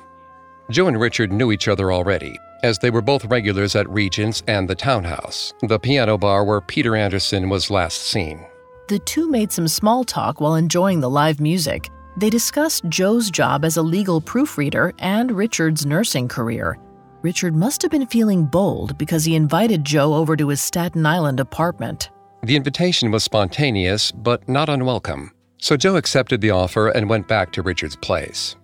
Joe 0.70 0.86
and 0.86 1.00
Richard 1.00 1.32
knew 1.32 1.50
each 1.50 1.66
other 1.66 1.90
already, 1.92 2.38
as 2.62 2.78
they 2.78 2.90
were 2.90 3.02
both 3.02 3.24
regulars 3.24 3.74
at 3.74 3.90
Regent's 3.90 4.42
and 4.46 4.70
the 4.70 4.74
Townhouse, 4.76 5.52
the 5.62 5.80
piano 5.80 6.16
bar 6.16 6.44
where 6.44 6.60
Peter 6.60 6.94
Anderson 6.94 7.48
was 7.48 7.70
last 7.70 8.02
seen. 8.02 8.46
The 8.88 9.00
two 9.00 9.28
made 9.28 9.50
some 9.50 9.66
small 9.66 10.04
talk 10.04 10.40
while 10.40 10.54
enjoying 10.54 11.00
the 11.00 11.10
live 11.10 11.40
music. 11.40 11.90
They 12.16 12.30
discussed 12.30 12.84
Joe's 12.88 13.30
job 13.30 13.64
as 13.64 13.78
a 13.78 13.82
legal 13.82 14.20
proofreader 14.20 14.92
and 15.00 15.32
Richard's 15.32 15.86
nursing 15.86 16.28
career. 16.28 16.78
Richard 17.22 17.54
must 17.56 17.82
have 17.82 17.90
been 17.90 18.06
feeling 18.06 18.44
bold 18.44 18.96
because 18.96 19.24
he 19.24 19.34
invited 19.34 19.84
Joe 19.84 20.14
over 20.14 20.36
to 20.36 20.48
his 20.48 20.60
Staten 20.60 21.04
Island 21.04 21.40
apartment. 21.40 22.10
The 22.44 22.56
invitation 22.56 23.10
was 23.10 23.24
spontaneous, 23.24 24.12
but 24.12 24.48
not 24.48 24.68
unwelcome. 24.68 25.32
So 25.58 25.76
Joe 25.76 25.96
accepted 25.96 26.40
the 26.40 26.52
offer 26.52 26.88
and 26.88 27.10
went 27.10 27.28
back 27.28 27.52
to 27.52 27.62
Richard's 27.62 27.96
place. 27.96 28.56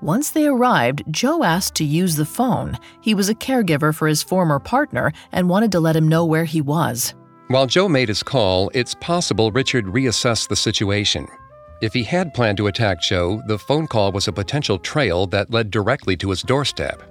Once 0.00 0.30
they 0.30 0.46
arrived, 0.46 1.02
Joe 1.10 1.42
asked 1.42 1.74
to 1.74 1.84
use 1.84 2.14
the 2.14 2.24
phone. 2.24 2.78
He 3.00 3.14
was 3.14 3.28
a 3.28 3.34
caregiver 3.34 3.92
for 3.92 4.06
his 4.06 4.22
former 4.22 4.60
partner 4.60 5.12
and 5.32 5.48
wanted 5.48 5.72
to 5.72 5.80
let 5.80 5.96
him 5.96 6.06
know 6.06 6.24
where 6.24 6.44
he 6.44 6.60
was. 6.60 7.14
While 7.48 7.66
Joe 7.66 7.88
made 7.88 8.08
his 8.08 8.22
call, 8.22 8.70
it's 8.74 8.94
possible 8.94 9.50
Richard 9.50 9.86
reassessed 9.86 10.48
the 10.48 10.56
situation. 10.56 11.26
If 11.80 11.94
he 11.94 12.04
had 12.04 12.34
planned 12.34 12.58
to 12.58 12.66
attack 12.66 13.00
Joe, 13.00 13.42
the 13.46 13.58
phone 13.58 13.86
call 13.86 14.12
was 14.12 14.28
a 14.28 14.32
potential 14.32 14.78
trail 14.78 15.26
that 15.28 15.50
led 15.50 15.70
directly 15.70 16.16
to 16.18 16.30
his 16.30 16.42
doorstep. 16.42 17.02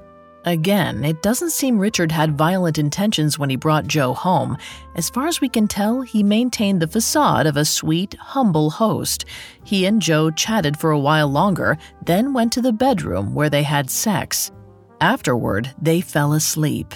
Again, 0.48 1.04
it 1.04 1.22
doesn't 1.22 1.50
seem 1.50 1.78
Richard 1.78 2.10
had 2.10 2.38
violent 2.38 2.78
intentions 2.78 3.38
when 3.38 3.50
he 3.50 3.58
brought 3.58 3.86
Joe 3.86 4.14
home. 4.14 4.56
As 4.96 5.10
far 5.10 5.28
as 5.28 5.42
we 5.42 5.50
can 5.50 5.68
tell, 5.68 6.04
he 6.04 6.24
maintained 6.24 6.82
the 6.82 6.88
facade 6.88 7.46
of 7.46 7.58
a 7.58 7.66
sweet, 7.66 8.14
humble 8.14 8.70
host. 8.70 9.26
He 9.66 9.86
and 9.86 10.02
Joe 10.02 10.32
chatted 10.32 10.80
for 10.80 10.92
a 10.92 11.00
while 11.00 11.28
longer, 11.28 11.78
then 12.06 12.32
went 12.32 12.54
to 12.54 12.62
the 12.62 12.72
bedroom 12.72 13.36
where 13.36 13.50
they 13.50 13.64
had 13.64 13.90
sex. 13.90 14.54
Afterward, 15.02 15.70
they 15.82 16.00
fell 16.00 16.32
asleep. 16.32 16.94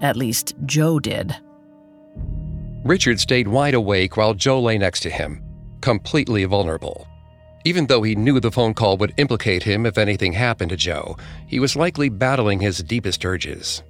At 0.00 0.16
least, 0.16 0.54
Joe 0.64 0.98
did. 0.98 1.36
Richard 2.82 3.20
stayed 3.20 3.46
wide 3.46 3.74
awake 3.74 4.16
while 4.16 4.32
Joe 4.32 4.62
lay 4.62 4.78
next 4.78 5.00
to 5.00 5.10
him, 5.10 5.44
completely 5.82 6.46
vulnerable. 6.46 7.06
Even 7.66 7.88
though 7.88 8.04
he 8.04 8.14
knew 8.14 8.38
the 8.38 8.52
phone 8.52 8.74
call 8.74 8.96
would 8.98 9.12
implicate 9.16 9.64
him 9.64 9.86
if 9.86 9.98
anything 9.98 10.32
happened 10.32 10.70
to 10.70 10.76
Joe, 10.76 11.16
he 11.48 11.58
was 11.58 11.74
likely 11.74 12.08
battling 12.08 12.60
his 12.60 12.78
deepest 12.78 13.24
urges. 13.24 13.82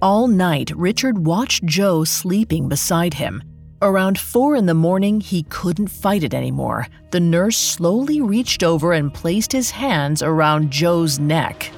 All 0.00 0.28
night, 0.28 0.70
Richard 0.76 1.26
watched 1.26 1.64
Joe 1.64 2.04
sleeping 2.04 2.68
beside 2.68 3.14
him. 3.14 3.42
Around 3.82 4.20
four 4.20 4.54
in 4.54 4.66
the 4.66 4.82
morning, 4.88 5.20
he 5.20 5.42
couldn't 5.42 5.88
fight 5.88 6.22
it 6.22 6.32
anymore. 6.32 6.86
The 7.10 7.18
nurse 7.18 7.56
slowly 7.56 8.20
reached 8.20 8.62
over 8.62 8.92
and 8.92 9.12
placed 9.12 9.50
his 9.50 9.72
hands 9.72 10.22
around 10.22 10.70
Joe's 10.70 11.18
neck. 11.18 11.72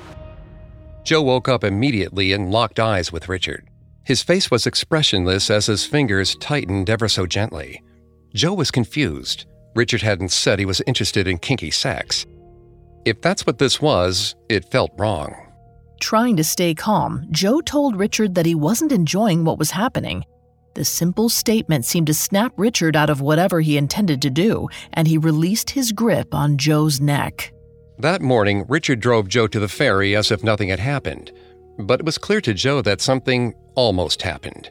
Joe 1.05 1.22
woke 1.22 1.48
up 1.48 1.64
immediately 1.64 2.35
and 2.35 2.53
locked 2.53 2.79
eyes 2.79 3.12
with 3.12 3.31
Richard. 3.31 3.66
His 4.05 4.22
face 4.22 4.50
was 4.50 4.66
expressionless 4.66 5.48
as 5.48 5.64
his 5.64 5.87
fingers 5.87 6.37
tightened 6.37 6.90
ever 6.90 7.09
so 7.09 7.24
gently. 7.24 7.83
Joe 8.35 8.53
was 8.53 8.70
confused. 8.70 9.46
Richard 9.74 10.02
hadn't 10.02 10.33
said 10.33 10.59
he 10.59 10.66
was 10.66 10.83
interested 10.87 11.28
in 11.28 11.38
kinky 11.38 11.70
sex. 11.70 12.26
If 13.04 13.20
that's 13.20 13.46
what 13.46 13.59
this 13.59 13.80
was, 13.80 14.35
it 14.48 14.70
felt 14.70 14.90
wrong. 14.98 15.35
Trying 16.00 16.37
to 16.37 16.44
stay 16.44 16.74
calm, 16.74 17.26
Joe 17.30 17.61
told 17.61 17.96
Richard 17.96 18.35
that 18.35 18.46
he 18.46 18.54
wasn't 18.54 18.92
enjoying 18.92 19.44
what 19.44 19.59
was 19.59 19.70
happening. 19.70 20.24
The 20.74 20.85
simple 20.85 21.28
statement 21.28 21.85
seemed 21.85 22.06
to 22.06 22.14
snap 22.14 22.52
Richard 22.56 22.96
out 22.96 23.11
of 23.11 23.20
whatever 23.20 23.61
he 23.61 23.76
intended 23.76 24.22
to 24.22 24.30
do, 24.30 24.68
and 24.92 25.06
he 25.06 25.18
released 25.18 25.70
his 25.70 25.92
grip 25.92 26.35
on 26.35 26.56
Joe's 26.56 27.00
neck. 27.00 27.52
That 27.98 28.22
morning, 28.22 28.64
Richard 28.68 29.00
drove 29.00 29.28
Joe 29.28 29.46
to 29.48 29.61
the 29.61 29.68
ferry 29.68 30.16
as 30.16 30.30
if 30.30 30.42
nothing 30.42 30.68
had 30.68 30.78
happened. 30.78 31.33
But 31.78 32.00
it 32.00 32.06
was 32.06 32.18
clear 32.18 32.40
to 32.42 32.54
Joe 32.54 32.83
that 32.83 33.00
something 33.00 33.54
almost 33.74 34.22
happened. 34.22 34.70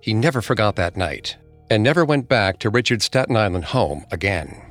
He 0.00 0.14
never 0.14 0.42
forgot 0.42 0.76
that 0.76 0.96
night 0.96 1.36
and 1.70 1.82
never 1.82 2.04
went 2.04 2.28
back 2.28 2.58
to 2.60 2.70
Richard's 2.70 3.04
Staten 3.04 3.36
Island 3.36 3.66
home 3.66 4.04
again. 4.10 4.62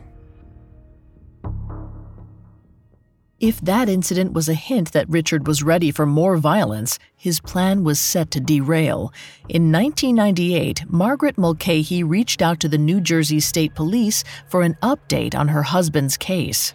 If 3.39 3.59
that 3.61 3.89
incident 3.89 4.31
was 4.31 4.47
a 4.47 4.53
hint 4.53 4.93
that 4.93 5.09
Richard 5.09 5.45
was 5.45 5.61
ready 5.61 5.91
for 5.91 6.05
more 6.05 6.37
violence, 6.37 6.97
his 7.17 7.41
plan 7.41 7.83
was 7.83 7.99
set 7.99 8.31
to 8.31 8.39
derail. 8.39 9.13
In 9.49 9.73
1998, 9.73 10.89
Margaret 10.89 11.37
Mulcahy 11.37 12.01
reached 12.01 12.41
out 12.41 12.61
to 12.61 12.69
the 12.69 12.77
New 12.77 13.01
Jersey 13.01 13.41
State 13.41 13.75
Police 13.75 14.23
for 14.47 14.61
an 14.61 14.77
update 14.81 15.35
on 15.35 15.49
her 15.49 15.63
husband's 15.63 16.15
case. 16.15 16.73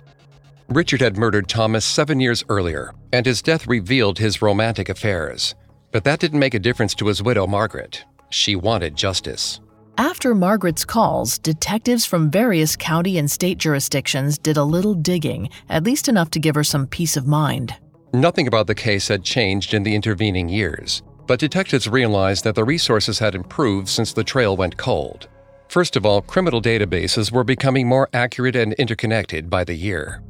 Richard 0.69 1.01
had 1.01 1.17
murdered 1.17 1.49
Thomas 1.49 1.85
seven 1.85 2.21
years 2.21 2.45
earlier, 2.51 2.93
and 3.11 3.25
his 3.25 3.41
death 3.41 3.67
revealed 3.67 4.19
his 4.19 4.43
romantic 4.43 4.91
affairs. 4.91 5.55
But 5.93 6.05
that 6.05 6.21
didn't 6.21 6.39
make 6.39 6.55
a 6.55 6.61
difference 6.61 6.95
to 6.97 7.07
his 7.07 7.23
widow, 7.23 7.47
Margaret. 7.47 8.05
She 8.29 8.55
wanted 8.55 8.95
justice. 8.95 9.61
After 10.01 10.35
Margaret's 10.35 10.87
calls, 10.87 11.37
detectives 11.37 12.07
from 12.07 12.31
various 12.31 12.75
county 12.75 13.19
and 13.19 13.31
state 13.31 13.59
jurisdictions 13.59 14.39
did 14.39 14.57
a 14.57 14.65
little 14.65 14.95
digging, 14.95 15.51
at 15.69 15.85
least 15.85 16.09
enough 16.09 16.31
to 16.31 16.39
give 16.41 16.55
her 16.55 16.65
some 16.65 16.87
peace 16.87 17.19
of 17.19 17.27
mind. 17.27 17.75
Nothing 18.15 18.47
about 18.47 18.67
the 18.67 18.75
case 18.75 19.09
had 19.09 19.25
changed 19.25 19.75
in 19.75 19.83
the 19.83 19.95
intervening 19.95 20.49
years, 20.49 21.03
but 21.27 21.39
detectives 21.39 21.87
realized 21.87 22.45
that 22.45 22.55
the 22.55 22.65
resources 22.65 23.19
had 23.19 23.35
improved 23.35 23.91
since 23.91 24.15
the 24.15 24.25
trail 24.25 24.57
went 24.57 24.79
cold. 24.79 25.29
First 25.69 25.97
of 25.97 26.07
all, 26.07 26.23
criminal 26.23 26.63
databases 26.63 27.31
were 27.31 27.45
becoming 27.45 27.87
more 27.87 28.09
accurate 28.15 28.57
and 28.57 28.73
interconnected 28.79 29.51
by 29.51 29.65
the 29.65 29.75
year. 29.75 30.23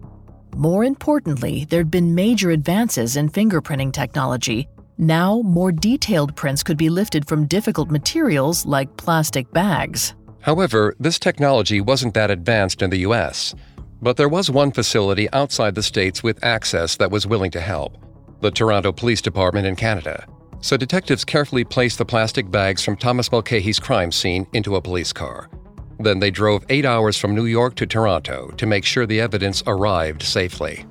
More 0.56 0.82
importantly, 0.82 1.64
there'd 1.66 1.92
been 1.92 2.16
major 2.16 2.50
advances 2.50 3.16
in 3.16 3.30
fingerprinting 3.30 3.92
technology, 3.92 4.68
now, 5.00 5.40
more 5.42 5.72
detailed 5.72 6.36
prints 6.36 6.62
could 6.62 6.76
be 6.76 6.90
lifted 6.90 7.26
from 7.26 7.46
difficult 7.46 7.90
materials 7.90 8.66
like 8.66 8.96
plastic 8.96 9.50
bags. 9.52 10.14
However, 10.42 10.94
this 11.00 11.18
technology 11.18 11.80
wasn't 11.80 12.14
that 12.14 12.30
advanced 12.30 12.82
in 12.82 12.90
the 12.90 12.98
US. 12.98 13.54
But 14.02 14.16
there 14.16 14.28
was 14.28 14.50
one 14.50 14.72
facility 14.72 15.30
outside 15.32 15.74
the 15.74 15.82
States 15.82 16.22
with 16.22 16.42
access 16.44 16.96
that 16.96 17.10
was 17.10 17.26
willing 17.26 17.50
to 17.52 17.60
help 17.60 17.96
the 18.40 18.50
Toronto 18.50 18.92
Police 18.92 19.20
Department 19.20 19.66
in 19.66 19.76
Canada. 19.76 20.26
So 20.62 20.76
detectives 20.76 21.24
carefully 21.24 21.64
placed 21.64 21.98
the 21.98 22.04
plastic 22.04 22.50
bags 22.50 22.82
from 22.82 22.96
Thomas 22.96 23.30
Mulcahy's 23.30 23.78
crime 23.78 24.12
scene 24.12 24.46
into 24.52 24.76
a 24.76 24.82
police 24.82 25.12
car. 25.12 25.50
Then 25.98 26.20
they 26.20 26.30
drove 26.30 26.64
eight 26.70 26.86
hours 26.86 27.18
from 27.18 27.34
New 27.34 27.44
York 27.44 27.74
to 27.76 27.86
Toronto 27.86 28.50
to 28.56 28.66
make 28.66 28.84
sure 28.84 29.06
the 29.06 29.20
evidence 29.20 29.62
arrived 29.66 30.22
safely. 30.22 30.86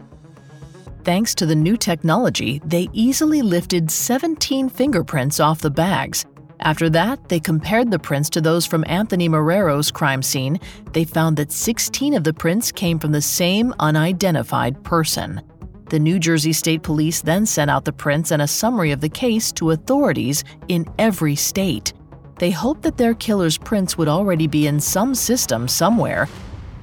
Thanks 1.03 1.33
to 1.35 1.45
the 1.45 1.55
new 1.55 1.77
technology, 1.77 2.61
they 2.65 2.89
easily 2.91 3.41
lifted 3.41 3.89
17 3.89 4.69
fingerprints 4.69 5.39
off 5.39 5.61
the 5.61 5.71
bags. 5.71 6.25
After 6.59 6.89
that, 6.89 7.29
they 7.29 7.39
compared 7.39 7.89
the 7.89 7.99
prints 7.99 8.29
to 8.31 8.41
those 8.41 8.65
from 8.65 8.83
Anthony 8.85 9.29
Marrero's 9.29 9.91
crime 9.91 10.21
scene. 10.21 10.59
They 10.91 11.05
found 11.05 11.37
that 11.37 11.53
16 11.53 12.15
of 12.15 12.25
the 12.25 12.33
prints 12.33 12.71
came 12.71 12.99
from 12.99 13.13
the 13.13 13.21
same 13.21 13.73
unidentified 13.79 14.83
person. 14.83 15.41
The 15.89 15.99
New 15.99 16.19
Jersey 16.19 16.51
State 16.51 16.83
Police 16.83 17.21
then 17.21 17.45
sent 17.45 17.71
out 17.71 17.85
the 17.85 17.93
prints 17.93 18.31
and 18.31 18.41
a 18.41 18.47
summary 18.47 18.91
of 18.91 18.99
the 18.99 19.09
case 19.09 19.53
to 19.53 19.71
authorities 19.71 20.43
in 20.67 20.85
every 20.99 21.35
state. 21.35 21.93
They 22.39 22.51
hoped 22.51 22.81
that 22.81 22.97
their 22.97 23.13
killer's 23.13 23.57
prints 23.57 23.97
would 23.97 24.09
already 24.09 24.47
be 24.47 24.67
in 24.67 24.79
some 24.81 25.15
system 25.15 25.67
somewhere. 25.67 26.27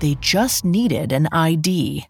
They 0.01 0.17
just 0.21 0.65
needed 0.65 1.13
an 1.13 1.29
ID. 1.33 2.07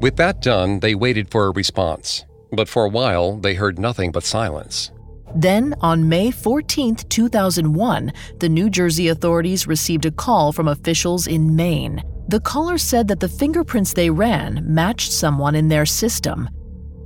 With 0.00 0.16
that 0.16 0.40
done, 0.40 0.80
they 0.80 0.94
waited 0.94 1.30
for 1.30 1.46
a 1.46 1.50
response. 1.50 2.24
But 2.52 2.68
for 2.68 2.84
a 2.84 2.88
while, 2.88 3.36
they 3.36 3.54
heard 3.54 3.78
nothing 3.78 4.12
but 4.12 4.24
silence. 4.24 4.90
Then, 5.34 5.74
on 5.80 6.08
May 6.08 6.30
14, 6.30 6.96
2001, 6.96 8.12
the 8.38 8.48
New 8.48 8.70
Jersey 8.70 9.08
authorities 9.08 9.66
received 9.66 10.06
a 10.06 10.10
call 10.10 10.52
from 10.52 10.68
officials 10.68 11.26
in 11.26 11.54
Maine. 11.54 12.02
The 12.28 12.40
caller 12.40 12.78
said 12.78 13.08
that 13.08 13.20
the 13.20 13.28
fingerprints 13.28 13.92
they 13.92 14.10
ran 14.10 14.64
matched 14.66 15.12
someone 15.12 15.54
in 15.54 15.68
their 15.68 15.86
system. 15.86 16.48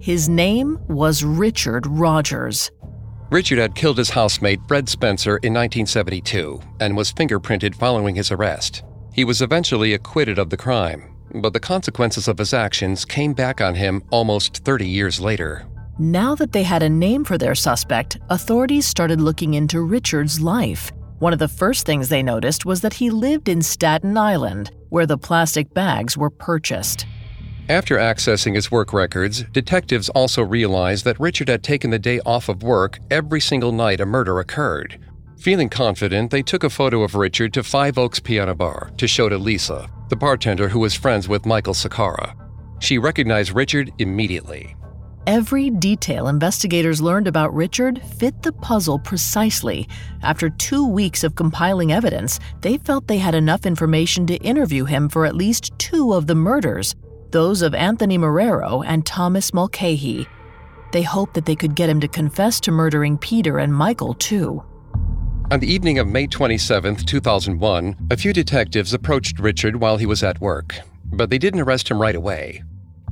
His 0.00 0.28
name 0.28 0.78
was 0.88 1.24
Richard 1.24 1.86
Rogers. 1.86 2.70
Richard 3.30 3.58
had 3.58 3.74
killed 3.74 3.98
his 3.98 4.10
housemate, 4.10 4.60
Fred 4.68 4.88
Spencer, 4.88 5.38
in 5.38 5.52
1972 5.54 6.60
and 6.78 6.96
was 6.96 7.12
fingerprinted 7.12 7.74
following 7.74 8.14
his 8.14 8.30
arrest. 8.30 8.84
He 9.12 9.24
was 9.24 9.42
eventually 9.42 9.94
acquitted 9.94 10.38
of 10.38 10.50
the 10.50 10.56
crime, 10.56 11.13
but 11.34 11.52
the 11.52 11.60
consequences 11.60 12.28
of 12.28 12.38
his 12.38 12.54
actions 12.54 13.04
came 13.04 13.32
back 13.32 13.60
on 13.60 13.74
him 13.74 14.02
almost 14.10 14.58
30 14.64 14.86
years 14.86 15.20
later. 15.20 15.66
Now 15.98 16.34
that 16.34 16.52
they 16.52 16.62
had 16.64 16.82
a 16.82 16.88
name 16.88 17.24
for 17.24 17.38
their 17.38 17.54
suspect, 17.54 18.18
authorities 18.28 18.86
started 18.86 19.20
looking 19.20 19.54
into 19.54 19.80
Richard's 19.80 20.40
life. 20.40 20.90
One 21.20 21.32
of 21.32 21.38
the 21.38 21.48
first 21.48 21.86
things 21.86 22.08
they 22.08 22.22
noticed 22.22 22.66
was 22.66 22.80
that 22.80 22.94
he 22.94 23.10
lived 23.10 23.48
in 23.48 23.62
Staten 23.62 24.18
Island, 24.18 24.72
where 24.88 25.06
the 25.06 25.18
plastic 25.18 25.72
bags 25.72 26.16
were 26.16 26.30
purchased. 26.30 27.06
After 27.68 27.96
accessing 27.96 28.56
his 28.56 28.70
work 28.70 28.92
records, 28.92 29.44
detectives 29.52 30.08
also 30.10 30.42
realized 30.42 31.04
that 31.06 31.18
Richard 31.18 31.48
had 31.48 31.62
taken 31.62 31.90
the 31.90 31.98
day 31.98 32.20
off 32.26 32.48
of 32.48 32.62
work 32.62 32.98
every 33.10 33.40
single 33.40 33.72
night 33.72 34.00
a 34.00 34.06
murder 34.06 34.38
occurred. 34.38 34.98
Feeling 35.44 35.68
confident, 35.68 36.30
they 36.30 36.40
took 36.42 36.64
a 36.64 36.70
photo 36.70 37.02
of 37.02 37.14
Richard 37.14 37.52
to 37.52 37.62
Five 37.62 37.98
Oaks 37.98 38.18
Piano 38.18 38.54
Bar 38.54 38.90
to 38.96 39.06
show 39.06 39.28
to 39.28 39.36
Lisa, 39.36 39.90
the 40.08 40.16
bartender 40.16 40.70
who 40.70 40.78
was 40.78 40.94
friends 40.94 41.28
with 41.28 41.44
Michael 41.44 41.74
Sakara. 41.74 42.34
She 42.80 42.96
recognized 42.96 43.54
Richard 43.54 43.92
immediately. 43.98 44.74
Every 45.26 45.68
detail 45.68 46.28
investigators 46.28 47.02
learned 47.02 47.28
about 47.28 47.52
Richard 47.52 48.00
fit 48.02 48.42
the 48.42 48.52
puzzle 48.52 48.98
precisely. 48.98 49.86
After 50.22 50.48
two 50.48 50.88
weeks 50.88 51.22
of 51.22 51.34
compiling 51.34 51.92
evidence, 51.92 52.40
they 52.62 52.78
felt 52.78 53.06
they 53.06 53.18
had 53.18 53.34
enough 53.34 53.66
information 53.66 54.26
to 54.28 54.36
interview 54.36 54.86
him 54.86 55.10
for 55.10 55.26
at 55.26 55.36
least 55.36 55.78
two 55.78 56.14
of 56.14 56.26
the 56.26 56.34
murders 56.34 56.94
those 57.32 57.60
of 57.60 57.74
Anthony 57.74 58.16
Marrero 58.16 58.82
and 58.86 59.04
Thomas 59.04 59.52
Mulcahy. 59.52 60.26
They 60.92 61.02
hoped 61.02 61.34
that 61.34 61.44
they 61.44 61.56
could 61.56 61.74
get 61.74 61.90
him 61.90 62.00
to 62.00 62.08
confess 62.08 62.60
to 62.60 62.72
murdering 62.72 63.18
Peter 63.18 63.58
and 63.58 63.74
Michael, 63.74 64.14
too. 64.14 64.64
On 65.50 65.60
the 65.60 65.72
evening 65.72 65.98
of 65.98 66.08
May 66.08 66.26
27, 66.26 66.96
2001, 66.96 68.08
a 68.10 68.16
few 68.16 68.32
detectives 68.32 68.94
approached 68.94 69.38
Richard 69.38 69.76
while 69.76 69.98
he 69.98 70.06
was 70.06 70.22
at 70.22 70.40
work, 70.40 70.74
but 71.04 71.28
they 71.28 71.36
didn't 71.36 71.60
arrest 71.60 71.90
him 71.90 72.00
right 72.00 72.16
away. 72.16 72.62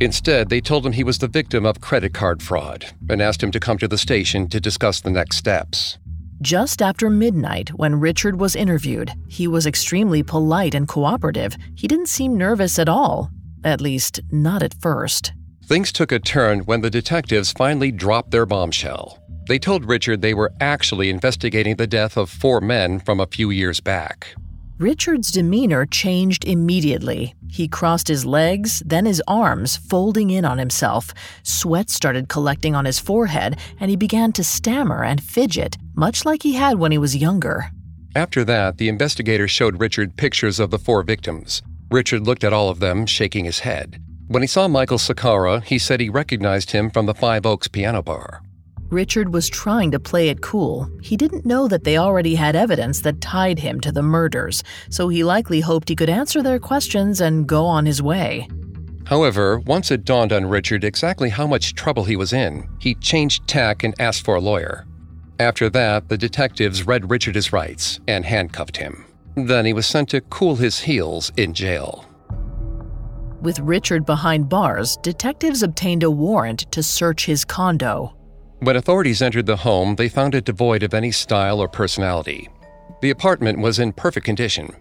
Instead, 0.01 0.49
they 0.49 0.61
told 0.61 0.87
him 0.87 0.92
he 0.92 1.05
was 1.05 1.18
the 1.18 1.29
victim 1.29 1.66
of 1.66 1.83
credit 1.83 2.14
card 2.14 2.42
fraud 2.42 2.87
and 3.11 3.21
asked 3.21 3.42
him 3.42 3.53
to 3.53 3.61
come 3.61 3.77
to 3.77 3.87
the 3.87 3.99
station 3.99 4.49
to 4.49 4.61
discuss 4.61 5.01
the 5.01 5.11
next 5.11 5.37
steps. 5.37 5.99
Just 6.40 6.81
after 6.81 7.11
midnight, 7.11 7.68
when 7.75 8.01
Richard 8.01 8.40
was 8.40 8.57
interviewed, 8.57 9.12
he 9.29 9.47
was 9.47 9.66
extremely 9.66 10.23
polite 10.23 10.75
and 10.75 10.88
cooperative. 10.88 11.57
He 11.77 11.87
didn't 11.87 12.09
seem 12.09 12.38
nervous 12.38 12.79
at 12.79 12.88
all, 12.88 13.31
at 13.62 13.83
least, 13.83 14.21
not 14.33 14.62
at 14.62 14.75
first. 14.81 15.33
Things 15.66 15.92
took 15.92 16.11
a 16.11 16.18
turn 16.18 16.61
when 16.61 16.81
the 16.81 16.90
detectives 16.90 17.53
finally 17.53 17.92
dropped 17.92 18.31
their 18.31 18.47
bombshell. 18.47 19.21
They 19.48 19.59
told 19.59 19.87
Richard 19.87 20.22
they 20.22 20.35
were 20.35 20.53
actually 20.61 21.11
investigating 21.11 21.76
the 21.76 21.86
death 21.86 22.16
of 22.16 22.30
four 22.30 22.61
men 22.61 23.01
from 23.01 23.20
a 23.20 23.26
few 23.26 23.51
years 23.51 23.80
back. 23.80 24.34
Richard's 24.78 25.30
demeanor 25.30 25.86
changed 25.86 26.45
immediately. 26.45 27.34
He 27.49 27.68
crossed 27.68 28.09
his 28.09 28.24
legs, 28.24 28.82
then 28.84 29.05
his 29.05 29.22
arms, 29.28 29.76
folding 29.76 30.30
in 30.30 30.45
on 30.45 30.59
himself. 30.59 31.12
Sweat 31.43 31.90
started 31.90 32.28
collecting 32.28 32.74
on 32.74 32.84
his 32.84 32.99
forehead, 32.99 33.59
and 33.78 33.90
he 33.90 33.97
began 33.97 34.32
to 34.32 34.43
stammer 34.43 35.05
and 35.05 35.22
fidget, 35.22 35.76
much 35.95 36.24
like 36.24 36.43
he 36.43 36.55
had 36.55 36.78
when 36.78 36.90
he 36.90 36.99
was 36.99 37.16
younger. 37.16 37.70
After 38.16 38.45
that, 38.45 38.78
the 38.78 38.88
investigator 38.88 39.47
showed 39.47 39.80
Richard 39.80 40.16
pictures 40.16 40.59
of 40.59 40.70
the 40.70 40.78
four 40.78 41.03
victims. 41.03 41.62
Richard 41.90 42.26
looked 42.26 42.43
at 42.43 42.53
all 42.53 42.68
of 42.68 42.80
them, 42.80 43.07
shaking 43.07 43.45
his 43.45 43.61
head. 43.61 44.03
When 44.26 44.43
he 44.43 44.49
saw 44.49 44.66
Michael 44.66 44.99
Sakara, 44.99 45.62
he 45.62 45.78
said 45.78 46.01
he 46.01 46.09
recognized 46.09 46.72
him 46.72 46.90
from 46.90 47.07
the 47.07 47.14
Five 47.14 47.47
Oaks 47.47 47.68
piano 47.68 48.03
bar. 48.03 48.43
Richard 48.93 49.32
was 49.32 49.49
trying 49.49 49.90
to 49.93 49.99
play 49.99 50.28
it 50.28 50.43
cool. 50.43 50.90
He 51.01 51.16
didn't 51.16 51.47
know 51.47 51.66
that 51.66 51.84
they 51.84 51.97
already 51.97 52.34
had 52.34 52.55
evidence 52.55 53.01
that 53.01 53.22
tied 53.22 53.59
him 53.59 53.80
to 53.80 53.90
the 53.90 54.03
murders, 54.03 54.62
so 54.90 55.09
he 55.09 55.24
likely 55.24 55.61
hoped 55.61 55.88
he 55.88 55.97
could 55.97 56.11
answer 56.11 56.43
their 56.43 56.59
questions 56.59 57.20
and 57.20 57.47
go 57.47 57.64
on 57.64 57.86
his 57.86 58.03
way. 58.03 58.49
However, 59.07 59.59
once 59.61 59.90
it 59.90 60.05
dawned 60.05 60.32
on 60.32 60.45
Richard 60.47 60.84
exactly 60.84 61.30
how 61.30 61.47
much 61.47 61.74
trouble 61.74 62.05
he 62.05 62.16
was 62.16 62.32
in, 62.32 62.68
he 62.78 62.95
changed 62.97 63.49
tack 63.49 63.82
and 63.82 63.95
asked 63.99 64.24
for 64.24 64.34
a 64.34 64.40
lawyer. 64.40 64.86
After 65.40 65.70
that, 65.70 66.09
the 66.09 66.18
detectives 66.18 66.86
read 66.86 67.11
Richard 67.11 67.34
his 67.34 67.53
rights 67.53 67.99
and 68.07 68.24
handcuffed 68.24 68.76
him. 68.76 69.07
Then 69.34 69.64
he 69.64 69.72
was 69.72 69.86
sent 69.86 70.11
to 70.11 70.20
cool 70.20 70.57
his 70.57 70.80
heels 70.80 71.32
in 71.38 71.55
jail. 71.55 72.05
With 73.40 73.59
Richard 73.59 74.07
behind 74.07 74.49
bars, 74.49 74.99
detectives 74.99 75.62
obtained 75.62 76.03
a 76.03 76.11
warrant 76.11 76.70
to 76.72 76.82
search 76.82 77.26
his 77.26 77.45
condo. 77.45 78.14
When 78.62 78.76
authorities 78.76 79.22
entered 79.22 79.46
the 79.46 79.56
home, 79.56 79.96
they 79.96 80.08
found 80.08 80.36
it 80.36 80.44
devoid 80.44 80.84
of 80.84 80.94
any 80.94 81.10
style 81.10 81.58
or 81.58 81.66
personality. 81.66 82.48
The 83.00 83.10
apartment 83.10 83.58
was 83.58 83.80
in 83.80 83.92
perfect 83.92 84.24
condition. 84.24 84.76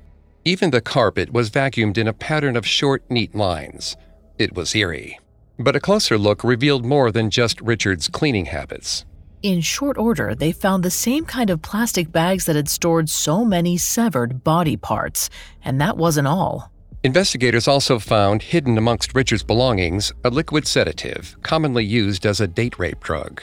Even 0.45 0.69
the 0.69 0.81
carpet 0.81 1.33
was 1.33 1.49
vacuumed 1.49 1.97
in 1.97 2.07
a 2.07 2.13
pattern 2.13 2.55
of 2.55 2.63
short, 2.63 3.01
neat 3.09 3.33
lines. 3.33 3.97
It 4.37 4.53
was 4.53 4.75
eerie. 4.75 5.19
But 5.57 5.75
a 5.75 5.79
closer 5.79 6.19
look 6.19 6.43
revealed 6.43 6.85
more 6.85 7.11
than 7.11 7.31
just 7.31 7.59
Richard's 7.59 8.07
cleaning 8.07 8.45
habits. 8.45 9.03
In 9.41 9.61
short 9.61 9.97
order, 9.97 10.35
they 10.35 10.51
found 10.51 10.83
the 10.83 10.91
same 10.91 11.25
kind 11.25 11.49
of 11.49 11.63
plastic 11.63 12.11
bags 12.11 12.45
that 12.45 12.55
had 12.55 12.69
stored 12.69 13.09
so 13.09 13.43
many 13.43 13.79
severed 13.79 14.43
body 14.43 14.77
parts, 14.77 15.31
and 15.65 15.81
that 15.81 15.97
wasn't 15.97 16.27
all. 16.27 16.71
Investigators 17.03 17.67
also 17.67 17.97
found 17.97 18.43
hidden 18.43 18.77
amongst 18.77 19.15
Richard's 19.15 19.41
belongings 19.41 20.13
a 20.23 20.29
liquid 20.29 20.67
sedative 20.67 21.35
commonly 21.41 21.83
used 21.83 22.27
as 22.27 22.39
a 22.39 22.47
date 22.47 22.77
rape 22.77 22.99
drug. 22.99 23.41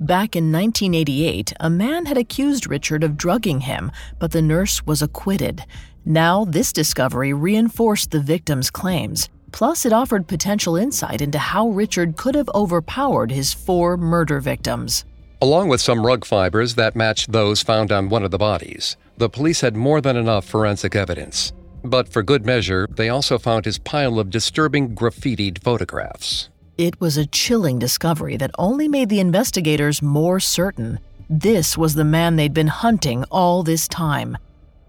Back 0.00 0.36
in 0.36 0.52
1988, 0.52 1.54
a 1.58 1.68
man 1.68 2.06
had 2.06 2.16
accused 2.16 2.70
Richard 2.70 3.02
of 3.02 3.16
drugging 3.16 3.62
him, 3.62 3.90
but 4.20 4.30
the 4.30 4.40
nurse 4.40 4.86
was 4.86 5.02
acquitted. 5.02 5.64
Now, 6.04 6.44
this 6.44 6.72
discovery 6.72 7.32
reinforced 7.32 8.12
the 8.12 8.20
victim's 8.20 8.70
claims. 8.70 9.28
Plus, 9.50 9.84
it 9.84 9.92
offered 9.92 10.28
potential 10.28 10.76
insight 10.76 11.20
into 11.20 11.40
how 11.40 11.70
Richard 11.70 12.16
could 12.16 12.36
have 12.36 12.48
overpowered 12.54 13.32
his 13.32 13.52
four 13.52 13.96
murder 13.96 14.38
victims. 14.38 15.04
Along 15.42 15.68
with 15.68 15.80
some 15.80 16.06
rug 16.06 16.24
fibers 16.24 16.76
that 16.76 16.94
matched 16.94 17.32
those 17.32 17.64
found 17.64 17.90
on 17.90 18.08
one 18.08 18.22
of 18.22 18.30
the 18.30 18.38
bodies, 18.38 18.96
the 19.16 19.28
police 19.28 19.62
had 19.62 19.74
more 19.74 20.00
than 20.00 20.16
enough 20.16 20.44
forensic 20.44 20.94
evidence. 20.94 21.52
But 21.82 22.08
for 22.08 22.22
good 22.22 22.46
measure, 22.46 22.86
they 22.88 23.08
also 23.08 23.36
found 23.36 23.64
his 23.64 23.78
pile 23.80 24.20
of 24.20 24.30
disturbing 24.30 24.94
graffitied 24.94 25.58
photographs. 25.58 26.50
It 26.78 27.00
was 27.00 27.16
a 27.16 27.26
chilling 27.26 27.80
discovery 27.80 28.36
that 28.36 28.52
only 28.56 28.86
made 28.86 29.08
the 29.08 29.18
investigators 29.18 30.00
more 30.00 30.38
certain 30.38 31.00
this 31.28 31.76
was 31.76 31.94
the 31.94 32.04
man 32.04 32.36
they'd 32.36 32.54
been 32.54 32.68
hunting 32.68 33.24
all 33.30 33.62
this 33.62 33.86
time. 33.86 34.38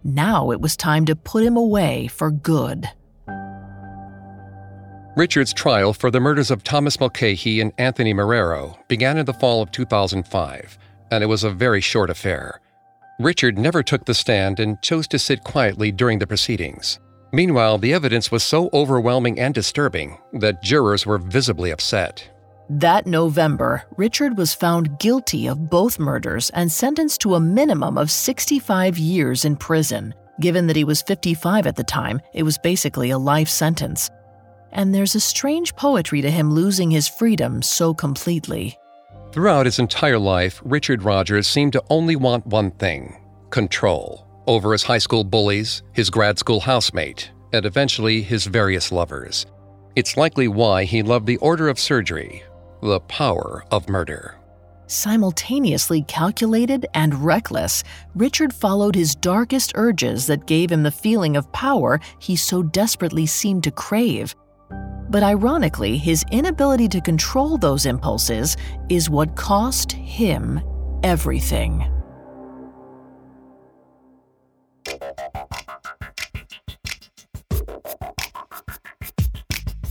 Now 0.03 0.51
it 0.51 0.61
was 0.61 0.77
time 0.77 1.03
to 1.05 1.15
put 1.15 1.43
him 1.43 1.57
away 1.57 2.07
for 2.07 2.31
good. 2.31 2.87
Richard's 5.17 5.51
trial 5.51 5.91
for 5.91 6.09
the 6.09 6.21
murders 6.21 6.49
of 6.49 6.63
Thomas 6.63 6.97
Mulcahy 6.99 7.59
and 7.59 7.73
Anthony 7.77 8.13
Marrero 8.13 8.77
began 8.87 9.17
in 9.17 9.25
the 9.25 9.33
fall 9.33 9.61
of 9.61 9.71
2005, 9.71 10.77
and 11.11 11.23
it 11.23 11.27
was 11.27 11.43
a 11.43 11.49
very 11.49 11.81
short 11.81 12.09
affair. 12.09 12.61
Richard 13.19 13.57
never 13.57 13.83
took 13.83 14.05
the 14.05 14.13
stand 14.13 14.61
and 14.61 14.81
chose 14.81 15.07
to 15.09 15.19
sit 15.19 15.43
quietly 15.43 15.91
during 15.91 16.19
the 16.19 16.27
proceedings. 16.27 16.99
Meanwhile, 17.31 17.77
the 17.77 17.93
evidence 17.93 18.31
was 18.31 18.43
so 18.43 18.69
overwhelming 18.73 19.39
and 19.39 19.53
disturbing 19.53 20.17
that 20.33 20.63
jurors 20.63 21.05
were 21.05 21.19
visibly 21.19 21.69
upset. 21.69 22.27
That 22.69 23.07
November, 23.07 23.83
Richard 23.97 24.37
was 24.37 24.53
found 24.53 24.99
guilty 24.99 25.47
of 25.47 25.69
both 25.69 25.99
murders 25.99 26.49
and 26.51 26.71
sentenced 26.71 27.21
to 27.21 27.35
a 27.35 27.39
minimum 27.39 27.97
of 27.97 28.11
65 28.11 28.97
years 28.97 29.45
in 29.45 29.55
prison. 29.55 30.13
Given 30.39 30.67
that 30.67 30.75
he 30.75 30.83
was 30.83 31.01
55 31.01 31.67
at 31.67 31.75
the 31.75 31.83
time, 31.83 32.21
it 32.33 32.43
was 32.43 32.57
basically 32.57 33.09
a 33.09 33.17
life 33.17 33.49
sentence. 33.49 34.09
And 34.71 34.93
there's 34.93 35.15
a 35.15 35.19
strange 35.19 35.75
poetry 35.75 36.21
to 36.21 36.29
him 36.29 36.51
losing 36.51 36.91
his 36.91 37.07
freedom 37.07 37.61
so 37.61 37.93
completely. 37.93 38.77
Throughout 39.31 39.65
his 39.65 39.79
entire 39.79 40.19
life, 40.19 40.61
Richard 40.63 41.03
Rogers 41.03 41.47
seemed 41.47 41.73
to 41.73 41.83
only 41.89 42.15
want 42.15 42.45
one 42.47 42.71
thing 42.71 43.17
control 43.49 44.28
over 44.49 44.71
his 44.71 44.81
high 44.81 44.97
school 44.97 45.23
bullies, 45.23 45.83
his 45.93 46.09
grad 46.09 46.39
school 46.39 46.59
housemate, 46.59 47.29
and 47.53 47.67
eventually 47.67 48.23
his 48.23 48.47
various 48.47 48.91
lovers. 48.91 49.45
It's 49.95 50.17
likely 50.17 50.47
why 50.47 50.85
he 50.85 51.03
loved 51.03 51.27
the 51.27 51.37
order 51.37 51.69
of 51.69 51.77
surgery, 51.79 52.41
the 52.81 52.99
power 53.01 53.63
of 53.69 53.87
murder. 53.87 54.35
Simultaneously 54.87 56.01
calculated 56.07 56.87
and 56.95 57.13
reckless, 57.23 57.83
Richard 58.15 58.51
followed 58.51 58.95
his 58.95 59.13
darkest 59.13 59.73
urges 59.75 60.25
that 60.25 60.47
gave 60.47 60.71
him 60.71 60.81
the 60.81 60.89
feeling 60.89 61.37
of 61.37 61.51
power 61.51 61.99
he 62.17 62.35
so 62.35 62.63
desperately 62.63 63.27
seemed 63.27 63.63
to 63.65 63.71
crave. 63.71 64.33
But 65.11 65.21
ironically, 65.21 65.95
his 65.95 66.25
inability 66.31 66.87
to 66.87 67.01
control 67.01 67.59
those 67.59 67.85
impulses 67.85 68.57
is 68.89 69.11
what 69.11 69.35
cost 69.35 69.91
him 69.91 70.59
everything. 71.03 71.87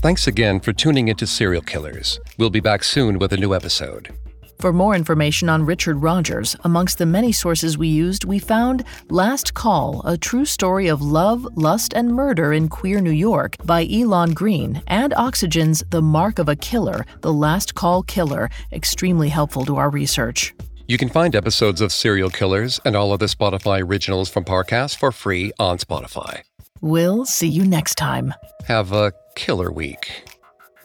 Thanks 0.01 0.29
again 0.29 0.61
for 0.61 0.73
tuning 0.73 1.09
into 1.09 1.27
Serial 1.27 1.61
Killers. 1.61 2.21
We'll 2.39 2.51
be 2.51 2.61
back 2.61 2.85
soon 2.85 3.19
with 3.19 3.33
a 3.33 3.37
new 3.37 3.53
episode. 3.53 4.15
For 4.61 4.73
more 4.73 4.95
information 4.95 5.49
on 5.49 5.67
Richard 5.67 5.97
Rogers, 5.97 6.55
amongst 6.63 6.99
the 6.99 7.07
many 7.07 7.33
sources 7.33 7.77
we 7.77 7.89
used, 7.89 8.25
we 8.25 8.39
found 8.39 8.85
Last 9.11 9.55
Call, 9.55 10.01
a 10.05 10.17
true 10.17 10.45
story 10.45 10.87
of 10.87 11.03
love, 11.03 11.45
lust, 11.57 11.95
and 11.95 12.15
murder 12.15 12.53
in 12.53 12.69
queer 12.69 13.01
New 13.01 13.11
York 13.11 13.57
by 13.65 13.89
Elon 13.91 14.35
Green, 14.35 14.83
and 14.87 15.13
Oxygen's 15.15 15.83
The 15.91 16.03
Mark 16.03 16.39
of 16.39 16.49
a 16.49 16.55
Killer, 16.55 17.05
The 17.23 17.33
Last 17.33 17.75
Call 17.75 18.05
Killer, 18.05 18.51
extremely 18.73 19.31
helpful 19.31 19.65
to 19.65 19.77
our 19.79 19.91
research. 19.91 20.55
You 20.87 20.97
can 20.97 21.09
find 21.09 21.35
episodes 21.35 21.81
of 21.81 21.91
Serial 21.91 22.31
Killers 22.31 22.81
and 22.85 22.95
all 22.95 23.13
other 23.13 23.27
Spotify 23.27 23.83
originals 23.83 24.29
from 24.29 24.45
Parcast 24.45 24.97
for 24.97 25.11
free 25.11 25.51
on 25.59 25.79
Spotify. 25.79 26.43
We'll 26.81 27.27
see 27.27 27.49
you 27.49 27.65
next 27.65 27.97
time. 27.97 28.33
Have 28.67 28.93
a 28.93 29.13
killer 29.39 29.71
week. 29.71 30.25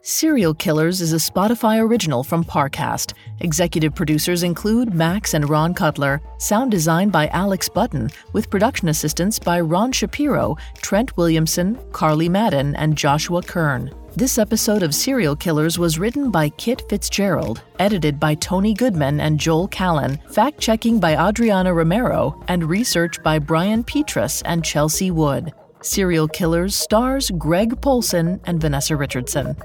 Serial 0.04 0.54
Killers 0.54 1.02
is 1.02 1.12
a 1.12 1.32
Spotify 1.32 1.80
original 1.82 2.24
from 2.24 2.44
Parcast. 2.44 3.14
Executive 3.40 3.96
producers 3.96 4.44
include 4.44 4.94
Max 4.94 5.34
and 5.34 5.50
Ron 5.50 5.74
Cutler. 5.74 6.22
Sound 6.38 6.70
design 6.70 7.10
by 7.10 7.30
Alex 7.30 7.68
Button, 7.68 8.12
with 8.32 8.52
production 8.52 8.90
assistance 8.90 9.40
by 9.40 9.60
Ron 9.60 9.92
Shapiro, 9.92 10.56
Trent 10.84 11.18
Williamson, 11.18 11.80
Carly 11.94 12.30
Madden, 12.30 12.76
and 12.76 12.96
Joshua 12.96 13.42
Kern. 13.42 13.92
This 14.16 14.38
episode 14.38 14.84
of 14.84 14.94
Serial 14.94 15.36
Killers 15.36 15.80
was 15.80 15.98
written 15.98 16.30
by 16.30 16.50
Kit 16.50 16.84
Fitzgerald, 16.90 17.64
edited 17.80 18.20
by 18.20 18.36
Tony 18.36 18.76
Goodman 18.76 19.20
and 19.20 19.40
Joel 19.40 19.68
Callan, 19.70 20.20
fact 20.30 20.60
checking 20.60 21.00
by 21.00 21.16
Adriana 21.30 21.74
Romero, 21.74 22.40
and 22.50 22.64
research 22.64 23.24
by 23.24 23.40
Brian 23.40 23.84
Petrus 23.84 24.44
and 24.44 24.64
Chelsea 24.64 25.10
Wood. 25.10 25.54
Serial 25.84 26.30
Killers 26.30 26.76
stars 26.76 27.30
Greg 27.38 27.82
Polson 27.82 28.40
and 28.46 28.62
Vanessa 28.62 28.96
Richardson. 28.96 29.58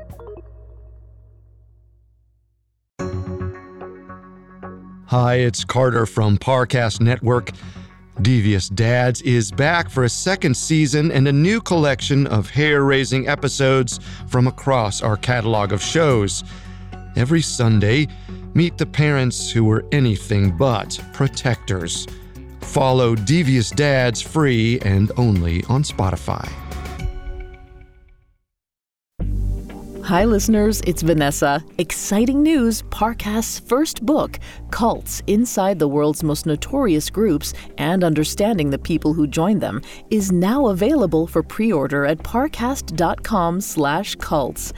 Hi, 5.06 5.36
it's 5.36 5.64
Carter 5.64 6.06
from 6.06 6.36
Parcast 6.36 7.00
Network. 7.00 7.52
Devious 8.20 8.68
Dads 8.68 9.22
is 9.22 9.52
back 9.52 9.88
for 9.88 10.04
a 10.04 10.08
second 10.08 10.56
season 10.56 11.12
and 11.12 11.28
a 11.28 11.32
new 11.32 11.60
collection 11.60 12.26
of 12.26 12.50
hair 12.50 12.82
raising 12.82 13.28
episodes 13.28 14.00
from 14.26 14.48
across 14.48 15.00
our 15.00 15.16
catalog 15.16 15.72
of 15.72 15.80
shows. 15.80 16.42
Every 17.14 17.42
Sunday, 17.42 18.08
meet 18.54 18.76
the 18.76 18.86
parents 18.86 19.50
who 19.50 19.64
were 19.64 19.84
anything 19.92 20.56
but 20.56 21.00
protectors. 21.12 22.08
Follow 22.68 23.14
Devious 23.14 23.70
Dads 23.70 24.20
free 24.20 24.78
and 24.80 25.10
only 25.16 25.64
on 25.64 25.82
Spotify. 25.82 26.46
Hi, 30.04 30.24
listeners, 30.24 30.80
it's 30.86 31.02
Vanessa. 31.02 31.62
Exciting 31.76 32.42
news 32.42 32.82
Parcast's 32.90 33.58
first 33.58 34.04
book, 34.06 34.38
Cults 34.70 35.22
Inside 35.26 35.78
the 35.78 35.88
World's 35.88 36.22
Most 36.22 36.46
Notorious 36.46 37.10
Groups 37.10 37.52
and 37.78 38.02
Understanding 38.04 38.70
the 38.70 38.78
People 38.78 39.12
Who 39.12 39.26
Join 39.26 39.58
Them, 39.58 39.82
is 40.10 40.32
now 40.32 40.68
available 40.68 41.26
for 41.26 41.42
pre 41.42 41.72
order 41.72 42.06
at 42.06 42.18
parcast.com/slash 42.18 44.14
cults. 44.14 44.72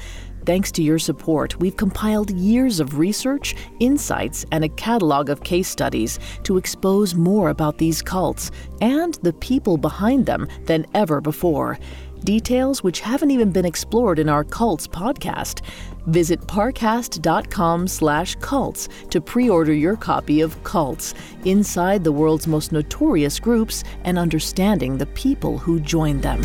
Thanks 0.47 0.72
to 0.72 0.82
your 0.82 0.99
support, 0.99 1.59
we've 1.61 1.76
compiled 1.76 2.30
years 2.30 2.80
of 2.80 2.99
research, 2.99 3.55
insights, 3.78 4.47
and 4.53 4.64
a 4.64 4.68
catalog 4.70 5.28
of 5.28 5.43
case 5.43 5.68
studies 5.68 6.18
to 6.45 6.57
expose 6.57 7.14
more 7.14 7.51
about 7.51 7.78
these 7.78 8.03
cults 8.03 8.51
and 8.80 9.14
the 9.22 9.34
people 9.34 9.76
behind 9.76 10.26
them 10.26 10.49
than 10.64 10.86
ever 10.95 11.20
before. 11.20 11.78
details 12.24 12.82
which 12.82 13.01
haven't 13.01 13.30
even 13.30 13.51
been 13.51 13.64
explored 13.64 14.18
in 14.18 14.28
our 14.28 14.45
Cults 14.45 14.86
podcast. 14.86 15.62
Visit 16.07 16.41
parcast.com 16.43 17.88
slash 17.88 18.34
cults 18.36 18.88
to 19.11 19.20
pre-order 19.20 19.72
your 19.72 19.97
copy 19.97 20.41
of 20.41 20.62
Cults, 20.64 21.14
Inside 21.45 22.05
the 22.05 22.12
World's 22.12 22.47
Most 22.47 22.72
Notorious 22.72 23.38
Groups 23.38 23.84
and 24.05 24.18
Understanding 24.18 24.99
the 24.99 25.07
People 25.07 25.59
Who 25.59 25.80
Joined 25.80 26.22
Them. 26.22 26.43